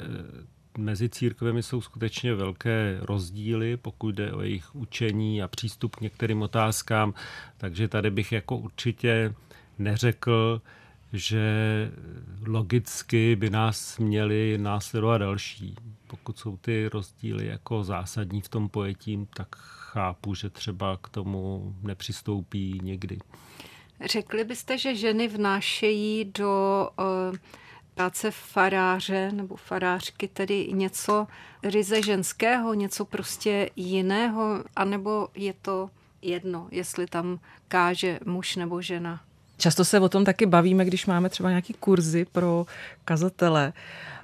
mezi 0.77 1.09
církvemi 1.09 1.63
jsou 1.63 1.81
skutečně 1.81 2.33
velké 2.35 2.97
rozdíly, 3.01 3.77
pokud 3.77 4.15
jde 4.15 4.33
o 4.33 4.41
jejich 4.41 4.75
učení 4.75 5.43
a 5.43 5.47
přístup 5.47 5.95
k 5.95 6.01
některým 6.01 6.41
otázkám, 6.41 7.13
takže 7.57 7.87
tady 7.87 8.11
bych 8.11 8.31
jako 8.31 8.57
určitě 8.57 9.33
neřekl, 9.79 10.61
že 11.13 11.45
logicky 12.45 13.35
by 13.35 13.49
nás 13.49 13.97
měli 13.97 14.57
následovat 14.57 15.17
další. 15.17 15.75
Pokud 16.07 16.39
jsou 16.39 16.57
ty 16.57 16.89
rozdíly 16.93 17.47
jako 17.47 17.83
zásadní 17.83 18.41
v 18.41 18.49
tom 18.49 18.69
pojetí, 18.69 19.27
tak 19.33 19.55
chápu, 19.55 20.35
že 20.35 20.49
třeba 20.49 20.97
k 21.01 21.09
tomu 21.09 21.75
nepřistoupí 21.81 22.79
někdy. 22.83 23.17
Řekli 24.05 24.43
byste, 24.43 24.77
že 24.77 24.95
ženy 24.95 25.27
vnášejí 25.27 26.25
do 26.25 26.89
uh 26.99 27.37
práce 27.95 28.31
faráře 28.31 29.31
nebo 29.31 29.55
farářky 29.55 30.27
tedy 30.27 30.67
něco 30.71 31.27
ryze 31.63 32.01
ženského, 32.01 32.73
něco 32.73 33.05
prostě 33.05 33.69
jiného, 33.75 34.63
anebo 34.75 35.27
je 35.35 35.53
to 35.61 35.89
jedno, 36.21 36.67
jestli 36.71 37.07
tam 37.07 37.39
káže 37.67 38.19
muž 38.25 38.55
nebo 38.55 38.81
žena? 38.81 39.21
Často 39.57 39.85
se 39.85 39.99
o 39.99 40.09
tom 40.09 40.25
taky 40.25 40.45
bavíme, 40.45 40.85
když 40.85 41.05
máme 41.05 41.29
třeba 41.29 41.49
nějaký 41.49 41.73
kurzy 41.73 42.25
pro 42.25 42.65
kazatele 43.05 43.73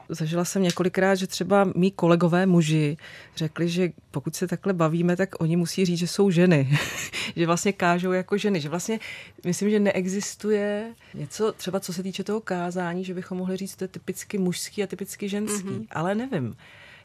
Zažila 0.09 0.45
jsem 0.45 0.61
několikrát, 0.61 1.15
že 1.15 1.27
třeba 1.27 1.71
mý 1.75 1.91
kolegové 1.91 2.45
muži 2.45 2.97
řekli, 3.35 3.69
že 3.69 3.89
pokud 4.11 4.35
se 4.35 4.47
takhle 4.47 4.73
bavíme, 4.73 5.15
tak 5.15 5.29
oni 5.39 5.55
musí 5.55 5.85
říct, 5.85 5.99
že 5.99 6.07
jsou 6.07 6.31
ženy. 6.31 6.77
že 7.35 7.45
vlastně 7.45 7.73
kážou 7.73 8.11
jako 8.11 8.37
ženy. 8.37 8.61
Že 8.61 8.69
vlastně 8.69 8.99
myslím, 9.45 9.69
že 9.69 9.79
neexistuje 9.79 10.93
něco, 11.13 11.51
třeba 11.51 11.79
co 11.79 11.93
se 11.93 12.03
týče 12.03 12.23
toho 12.23 12.41
kázání, 12.41 13.03
že 13.03 13.13
bychom 13.13 13.37
mohli 13.37 13.57
říct, 13.57 13.71
že 13.71 13.77
to 13.77 13.83
je 13.83 13.87
typicky 13.87 14.37
mužský 14.37 14.83
a 14.83 14.87
typicky 14.87 15.29
ženský. 15.29 15.67
Mm-hmm. 15.67 15.87
Ale 15.91 16.15
nevím. 16.15 16.55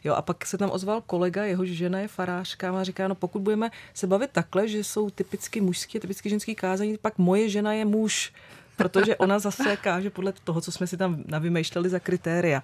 Jo, 0.04 0.14
a 0.14 0.22
pak 0.22 0.46
se 0.46 0.58
tam 0.58 0.70
ozval 0.70 1.00
kolega, 1.00 1.44
jehož 1.44 1.68
žena 1.68 2.00
je 2.00 2.08
farářka 2.08 2.78
a 2.78 2.84
říká, 2.84 3.08
no 3.08 3.14
pokud 3.14 3.42
budeme 3.42 3.70
se 3.94 4.06
bavit 4.06 4.30
takhle, 4.32 4.68
že 4.68 4.84
jsou 4.84 5.10
typicky 5.10 5.60
mužský 5.60 5.98
a 5.98 6.00
typicky 6.00 6.30
ženský 6.30 6.54
kázání, 6.54 6.98
pak 6.98 7.18
moje 7.18 7.48
žena 7.48 7.72
je 7.72 7.84
muž 7.84 8.32
protože 8.83 9.16
ona 9.16 9.38
zase 9.38 9.77
káže 9.77 10.11
podle 10.11 10.33
toho, 10.45 10.61
co 10.61 10.73
jsme 10.73 10.87
si 10.87 10.97
tam 10.97 11.23
navymýšleli 11.27 11.88
za 11.88 11.99
kritéria. 11.99 12.62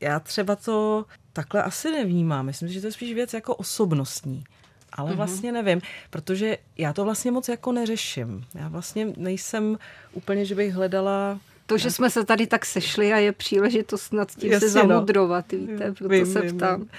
Já 0.00 0.20
třeba 0.20 0.56
to 0.56 1.04
takhle 1.32 1.62
asi 1.62 1.90
nevnímám. 1.90 2.46
Myslím, 2.46 2.68
že 2.68 2.80
to 2.80 2.86
je 2.86 2.92
spíš 2.92 3.14
věc 3.14 3.34
jako 3.34 3.54
osobnostní. 3.54 4.44
Ale 4.92 5.10
mm-hmm. 5.10 5.16
vlastně 5.16 5.52
nevím, 5.52 5.80
protože 6.10 6.58
já 6.78 6.92
to 6.92 7.04
vlastně 7.04 7.30
moc 7.30 7.48
jako 7.48 7.72
neřeším. 7.72 8.44
Já 8.54 8.68
vlastně 8.68 9.06
nejsem 9.16 9.78
úplně, 10.12 10.44
že 10.44 10.54
bych 10.54 10.74
hledala 10.74 11.40
to, 11.66 11.78
že 11.78 11.90
jsme 11.90 12.10
se 12.10 12.24
tady 12.24 12.46
tak 12.46 12.66
sešli 12.66 13.12
a 13.12 13.16
je 13.16 13.32
příležitost 13.32 14.12
nad 14.12 14.30
tím 14.30 14.52
Jasně, 14.52 14.68
se 14.68 14.82
no. 14.82 14.88
zamudrovat, 14.88 15.44
no. 15.52 15.58
víte, 15.58 15.92
proto 15.92 16.08
vím, 16.08 16.26
se 16.26 16.42
ptám. 16.42 16.80
Vím. 16.80 16.90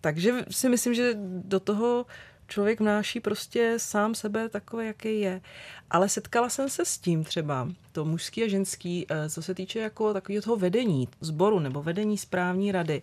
Takže 0.00 0.44
si 0.50 0.68
myslím, 0.68 0.94
že 0.94 1.12
do 1.22 1.60
toho 1.60 2.06
člověk 2.48 2.80
vnáší 2.80 3.20
prostě 3.20 3.74
sám 3.76 4.14
sebe 4.14 4.48
takové, 4.48 4.86
jaký 4.86 5.20
je. 5.20 5.40
Ale 5.90 6.08
setkala 6.08 6.48
jsem 6.48 6.68
se 6.68 6.84
s 6.84 6.98
tím 6.98 7.24
třeba, 7.24 7.68
to 7.92 8.04
mužský 8.04 8.44
a 8.44 8.48
ženský, 8.48 9.06
eh, 9.10 9.30
co 9.30 9.42
se 9.42 9.54
týče 9.54 9.78
jako 9.78 10.12
takového 10.12 10.42
toho 10.42 10.56
vedení 10.56 11.08
sboru 11.20 11.58
nebo 11.58 11.82
vedení 11.82 12.18
správní 12.18 12.72
rady, 12.72 13.02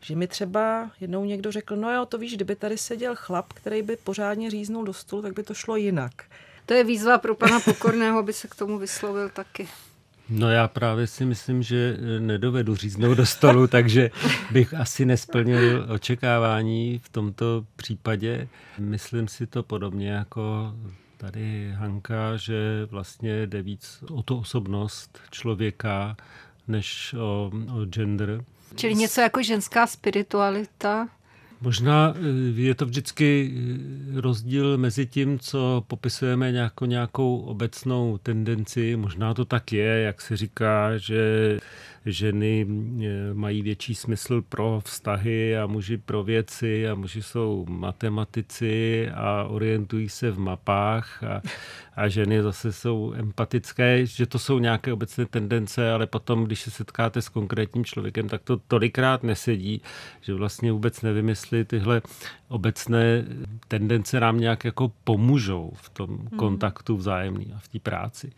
že 0.00 0.16
mi 0.16 0.26
třeba 0.26 0.90
jednou 1.00 1.24
někdo 1.24 1.52
řekl, 1.52 1.76
no 1.76 1.94
jo, 1.94 2.06
to 2.06 2.18
víš, 2.18 2.34
kdyby 2.34 2.56
tady 2.56 2.78
seděl 2.78 3.14
chlap, 3.16 3.52
který 3.52 3.82
by 3.82 3.96
pořádně 3.96 4.50
říznul 4.50 4.84
do 4.84 4.92
stolu, 4.92 5.22
tak 5.22 5.32
by 5.32 5.42
to 5.42 5.54
šlo 5.54 5.76
jinak. 5.76 6.12
To 6.66 6.74
je 6.74 6.84
výzva 6.84 7.18
pro 7.18 7.34
pana 7.34 7.60
Pokorného, 7.60 8.18
aby 8.18 8.32
se 8.32 8.48
k 8.48 8.54
tomu 8.54 8.78
vyslovil 8.78 9.28
taky. 9.28 9.68
No 10.28 10.50
já 10.50 10.68
právě 10.68 11.06
si 11.06 11.24
myslím, 11.24 11.62
že 11.62 11.96
eh, 11.98 12.20
nedovedu 12.20 12.76
říznout 12.76 13.14
do 13.14 13.26
stolu, 13.26 13.66
takže 13.68 14.10
bych 14.50 14.74
asi 14.74 15.04
nesplnil 15.04 15.86
očekávání 15.94 17.00
v 17.04 17.08
tomto 17.08 17.64
případě. 17.76 18.48
Myslím 18.78 19.28
si 19.28 19.46
to 19.46 19.62
podobně 19.62 20.10
jako 20.10 20.74
tady 21.16 21.72
Hanka, 21.74 22.36
že 22.36 22.86
vlastně 22.90 23.46
jde 23.46 23.62
víc 23.62 24.04
o 24.10 24.22
tu 24.22 24.38
osobnost 24.38 25.18
člověka, 25.30 26.16
než 26.68 27.14
o, 27.18 27.50
o 27.74 27.84
gender. 27.84 28.44
Čili 28.76 28.94
něco 28.94 29.20
jako 29.20 29.42
ženská 29.42 29.86
spiritualita? 29.86 31.08
Možná 31.60 32.14
eh, 32.16 32.60
je 32.60 32.74
to 32.74 32.86
vždycky 32.86 33.54
eh, 33.54 34.20
rozdíl 34.20 34.78
mezi 34.78 35.06
tím, 35.06 35.38
co 35.38 35.84
popisujeme 35.86 36.52
jako 36.52 36.86
nějakou 36.86 37.38
obecnou 37.40 38.18
tendenci. 38.18 38.96
Možná 38.96 39.34
to 39.34 39.44
tak 39.44 39.72
je, 39.72 40.00
jak 40.02 40.20
se 40.20 40.36
říká, 40.36 40.98
že 40.98 41.58
ženy 42.12 42.66
eh, 42.68 43.34
mají 43.34 43.62
větší 43.62 43.94
smysl 43.94 44.42
pro 44.42 44.80
vztahy 44.84 45.58
a 45.58 45.66
muži 45.66 45.96
pro 45.96 46.24
věci 46.24 46.88
a 46.88 46.94
muži 46.94 47.22
jsou 47.22 47.66
matematici 47.68 49.08
a 49.14 49.44
orientují 49.44 50.08
se 50.08 50.30
v 50.30 50.38
mapách 50.38 51.24
a, 51.24 51.42
a 51.96 52.08
ženy 52.08 52.42
zase 52.42 52.72
jsou 52.72 53.12
empatické, 53.16 54.06
že 54.06 54.26
to 54.26 54.38
jsou 54.38 54.58
nějaké 54.58 54.92
obecné 54.92 55.26
tendence, 55.26 55.92
ale 55.92 56.06
potom, 56.06 56.44
když 56.44 56.60
se 56.60 56.70
setkáte 56.70 57.22
s 57.22 57.28
konkrétním 57.28 57.84
člověkem, 57.84 58.28
tak 58.28 58.42
to 58.42 58.56
tolikrát 58.56 59.22
nesedí, 59.22 59.82
že 60.20 60.34
vlastně 60.34 60.72
vůbec 60.72 61.02
nevím, 61.02 61.28
jestli 61.28 61.64
tyhle 61.64 62.02
obecné 62.48 63.24
tendence 63.68 64.20
nám 64.20 64.40
nějak 64.40 64.64
jako 64.64 64.92
pomůžou 65.04 65.72
v 65.74 65.88
tom 65.88 66.08
hmm. 66.08 66.28
kontaktu 66.28 66.96
vzájemný 66.96 67.52
a 67.56 67.58
v 67.58 67.68
té 67.68 67.78
práci. 67.78 68.30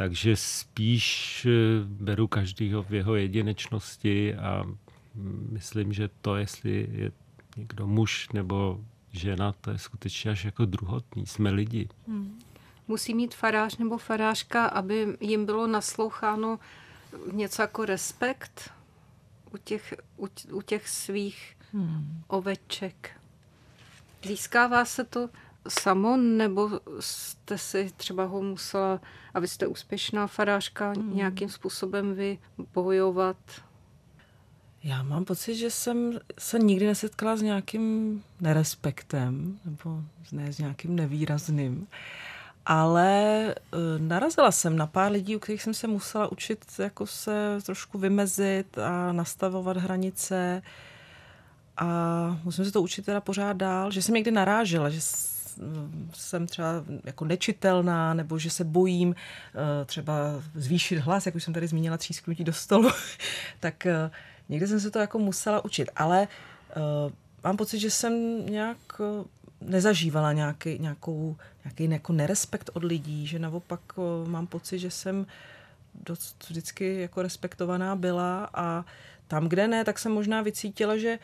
Takže 0.00 0.36
spíš 0.36 1.46
eh, 1.46 1.50
beru 1.84 2.28
každýho 2.28 2.82
v 2.82 2.94
jeho 2.94 3.14
jedinečnosti 3.14 4.34
a 4.34 4.64
myslím, 5.50 5.92
že 5.92 6.08
to, 6.20 6.36
jestli 6.36 6.88
je 6.92 7.12
někdo 7.56 7.86
muž 7.86 8.28
nebo 8.32 8.80
žena, 9.12 9.52
to 9.52 9.70
je 9.70 9.78
skutečně 9.78 10.30
až 10.30 10.44
jako 10.44 10.64
druhotný. 10.64 11.26
Jsme 11.26 11.50
lidi. 11.50 11.88
Hmm. 12.08 12.38
Musí 12.88 13.14
mít 13.14 13.34
farář 13.34 13.76
nebo 13.76 13.98
farářka, 13.98 14.66
aby 14.66 15.16
jim 15.20 15.46
bylo 15.46 15.66
nasloucháno 15.66 16.58
něco 17.32 17.62
jako 17.62 17.84
respekt 17.84 18.70
u 19.54 19.56
těch, 19.56 19.94
u, 20.16 20.28
u 20.52 20.62
těch 20.62 20.88
svých 20.88 21.56
hmm. 21.72 22.22
oveček. 22.26 23.10
Získává 24.24 24.84
se 24.84 25.04
to 25.04 25.28
samo, 25.68 26.16
nebo 26.16 26.70
jste 27.00 27.58
si 27.58 27.92
třeba 27.96 28.24
ho 28.24 28.42
musela, 28.42 29.00
a 29.34 29.40
vy 29.40 29.48
jste 29.48 29.66
úspěšná 29.66 30.26
farářka, 30.26 30.92
hmm. 30.92 31.16
nějakým 31.16 31.48
způsobem 31.48 32.14
vy 32.14 32.38
bojovat? 32.74 33.36
Já 34.84 35.02
mám 35.02 35.24
pocit, 35.24 35.54
že 35.54 35.70
jsem 35.70 36.18
se 36.38 36.58
nikdy 36.58 36.86
nesetkala 36.86 37.36
s 37.36 37.42
nějakým 37.42 38.22
nerespektem, 38.40 39.58
nebo 39.64 40.02
ne 40.32 40.52
s 40.52 40.58
nějakým 40.58 40.96
nevýrazným. 40.96 41.86
Ale 42.66 43.54
uh, 43.72 43.80
narazila 43.98 44.52
jsem 44.52 44.76
na 44.76 44.86
pár 44.86 45.12
lidí, 45.12 45.36
u 45.36 45.38
kterých 45.38 45.62
jsem 45.62 45.74
se 45.74 45.86
musela 45.86 46.32
učit 46.32 46.64
jako 46.78 47.06
se 47.06 47.58
trošku 47.66 47.98
vymezit 47.98 48.78
a 48.78 49.12
nastavovat 49.12 49.76
hranice. 49.76 50.62
A 51.76 51.86
musím 52.44 52.64
se 52.64 52.72
to 52.72 52.82
učit 52.82 53.04
teda 53.04 53.20
pořád 53.20 53.52
dál, 53.52 53.90
že 53.90 54.02
jsem 54.02 54.14
někdy 54.14 54.30
narážela, 54.30 54.90
že 54.90 55.00
jsem 56.12 56.46
třeba 56.46 56.84
jako 57.04 57.24
nečitelná, 57.24 58.14
nebo 58.14 58.38
že 58.38 58.50
se 58.50 58.64
bojím 58.64 59.14
eh, 59.14 59.84
třeba 59.84 60.14
zvýšit 60.54 60.98
hlas, 60.98 61.26
jak 61.26 61.34
už 61.34 61.44
jsem 61.44 61.54
tady 61.54 61.66
zmínila, 61.66 61.96
třísknutí 61.96 62.44
do 62.44 62.52
stolu, 62.52 62.90
tak 63.60 63.86
eh, 63.86 64.10
někde 64.48 64.66
jsem 64.66 64.80
se 64.80 64.90
to 64.90 64.98
jako 64.98 65.18
musela 65.18 65.64
učit. 65.64 65.90
Ale 65.96 66.28
eh, 66.70 66.74
mám 67.44 67.56
pocit, 67.56 67.78
že 67.78 67.90
jsem 67.90 68.46
nějak 68.46 69.00
nezažívala 69.60 70.32
nějaký, 70.32 70.78
nějakou, 70.78 71.36
nějaký 71.64 71.90
jako 71.90 72.12
nerespekt 72.12 72.70
od 72.72 72.84
lidí, 72.84 73.26
že 73.26 73.38
naopak 73.38 73.80
mám 74.26 74.46
pocit, 74.46 74.78
že 74.78 74.90
jsem 74.90 75.26
dost 75.94 76.46
vždycky 76.48 77.00
jako 77.00 77.22
respektovaná 77.22 77.96
byla 77.96 78.50
a 78.54 78.84
tam, 79.28 79.48
kde 79.48 79.68
ne, 79.68 79.84
tak 79.84 79.98
jsem 79.98 80.12
možná 80.12 80.42
vycítila, 80.42 80.96
že 80.96 81.18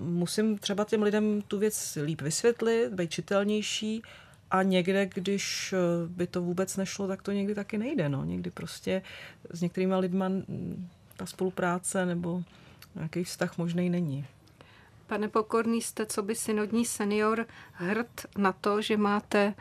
musím 0.00 0.58
třeba 0.58 0.84
těm 0.84 1.02
lidem 1.02 1.42
tu 1.42 1.58
věc 1.58 1.98
líp 2.04 2.20
vysvětlit, 2.20 2.92
být 2.92 3.10
čitelnější 3.10 4.02
a 4.50 4.62
někde, 4.62 5.06
když 5.06 5.72
eh, 5.72 5.76
by 6.06 6.26
to 6.26 6.42
vůbec 6.42 6.76
nešlo, 6.76 7.08
tak 7.08 7.22
to 7.22 7.32
někdy 7.32 7.54
taky 7.54 7.78
nejde. 7.78 8.08
No. 8.08 8.24
Někdy 8.24 8.50
prostě 8.50 9.02
s 9.50 9.60
některými 9.60 9.96
lidmi 9.96 10.24
ta 11.16 11.26
spolupráce 11.26 12.06
nebo 12.06 12.42
nějaký 12.94 13.24
vztah 13.24 13.58
možný 13.58 13.90
není. 13.90 14.26
Pane 15.06 15.28
Pokorný, 15.28 15.82
jste 15.82 16.06
co 16.06 16.22
by 16.22 16.34
synodní 16.34 16.86
senior 16.86 17.46
hrd 17.72 18.26
na 18.38 18.52
to, 18.52 18.82
že 18.82 18.96
máte 18.96 19.54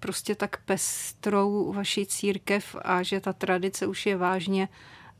prostě 0.00 0.34
tak 0.34 0.64
pestrou 0.64 1.72
vaši 1.72 2.06
církev 2.06 2.76
a 2.82 3.02
že 3.02 3.20
ta 3.20 3.32
tradice 3.32 3.86
už 3.86 4.06
je 4.06 4.16
vážně 4.16 4.68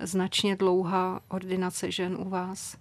značně 0.01 0.57
dlouhá 0.57 1.21
ordinace 1.29 1.91
žen 1.91 2.17
u 2.21 2.29
vás. 2.29 2.77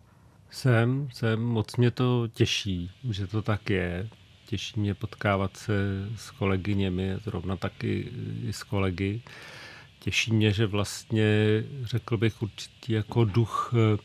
Jsem, 0.51 1.09
jsem, 1.13 1.41
moc 1.41 1.75
mě 1.75 1.91
to 1.91 2.27
těší, 2.33 2.91
že 3.09 3.27
to 3.27 3.41
tak 3.41 3.69
je. 3.69 4.09
Těší 4.45 4.79
mě 4.79 4.93
potkávat 4.93 5.57
se 5.57 5.73
s 6.15 6.31
kolegyněmi, 6.31 7.15
zrovna 7.23 7.55
taky 7.55 8.11
i 8.43 8.53
s 8.53 8.63
kolegy. 8.63 9.21
Těší 9.99 10.33
mě, 10.33 10.51
že 10.51 10.65
vlastně, 10.65 11.63
řekl 11.83 12.17
bych, 12.17 12.41
určitý 12.41 12.93
jako 12.93 13.25
duch 13.25 13.73
eh, 13.73 13.97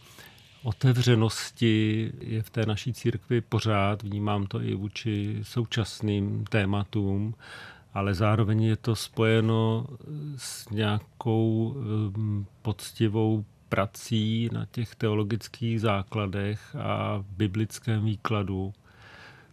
otevřenosti 0.62 2.12
je 2.20 2.42
v 2.42 2.50
té 2.50 2.66
naší 2.66 2.92
církvi 2.92 3.40
pořád. 3.40 4.02
Vnímám 4.02 4.46
to 4.46 4.62
i 4.62 4.74
vůči 4.74 5.38
současným 5.42 6.44
tématům, 6.44 7.35
ale 7.94 8.14
zároveň 8.14 8.62
je 8.62 8.76
to 8.76 8.96
spojeno 8.96 9.87
s 10.37 10.68
nějakou 10.68 11.74
um, 11.76 12.46
poctivou 12.62 13.44
prací 13.76 14.48
na 14.52 14.66
těch 14.70 14.94
teologických 14.94 15.80
základech 15.80 16.76
a 16.76 17.24
biblickém 17.28 18.04
výkladu. 18.04 18.72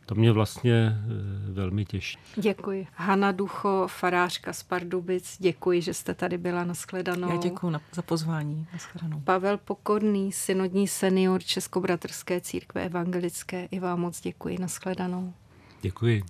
To 0.06 0.16
mě 0.16 0.32
vlastně 0.32 0.74
eh, 0.74 1.52
velmi 1.52 1.86
těší. 1.86 2.18
Děkuji. 2.36 2.88
Hana 2.94 3.32
Ducho, 3.32 3.88
farářka 3.88 4.54
z 4.54 4.64
Pardubic, 4.64 5.38
děkuji, 5.40 5.82
že 5.82 5.94
jste 5.94 6.14
tady 6.14 6.38
byla 6.38 6.64
na 6.64 6.74
shledanou. 6.74 7.30
Já 7.30 7.38
děkuji 7.38 7.74
za 7.94 8.02
pozvání 8.02 8.68
na 8.74 8.80
shledanou. 8.80 9.20
Pavel 9.20 9.58
Pokorný, 9.58 10.32
synodní 10.32 10.88
senior 10.88 11.44
Českobratrské 11.44 12.42
církve 12.42 12.86
evangelické, 12.86 13.66
i 13.66 13.80
vám 13.80 14.00
moc 14.00 14.22
děkuji 14.22 14.58
na 14.60 14.68
shledanou. 14.68 15.34
Děkuji. 15.82 16.24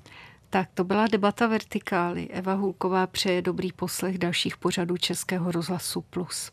Tak 0.50 0.70
to 0.74 0.84
byla 0.84 1.08
debata 1.08 1.48
vertikály. 1.48 2.28
Eva 2.28 2.54
Hulková 2.54 3.08
přeje 3.08 3.42
dobrý 3.42 3.72
poslech 3.72 4.18
dalších 4.18 4.58
pořadů 4.58 4.98
Českého 4.98 5.52
rozhlasu 5.52 6.02
Plus. 6.02 6.52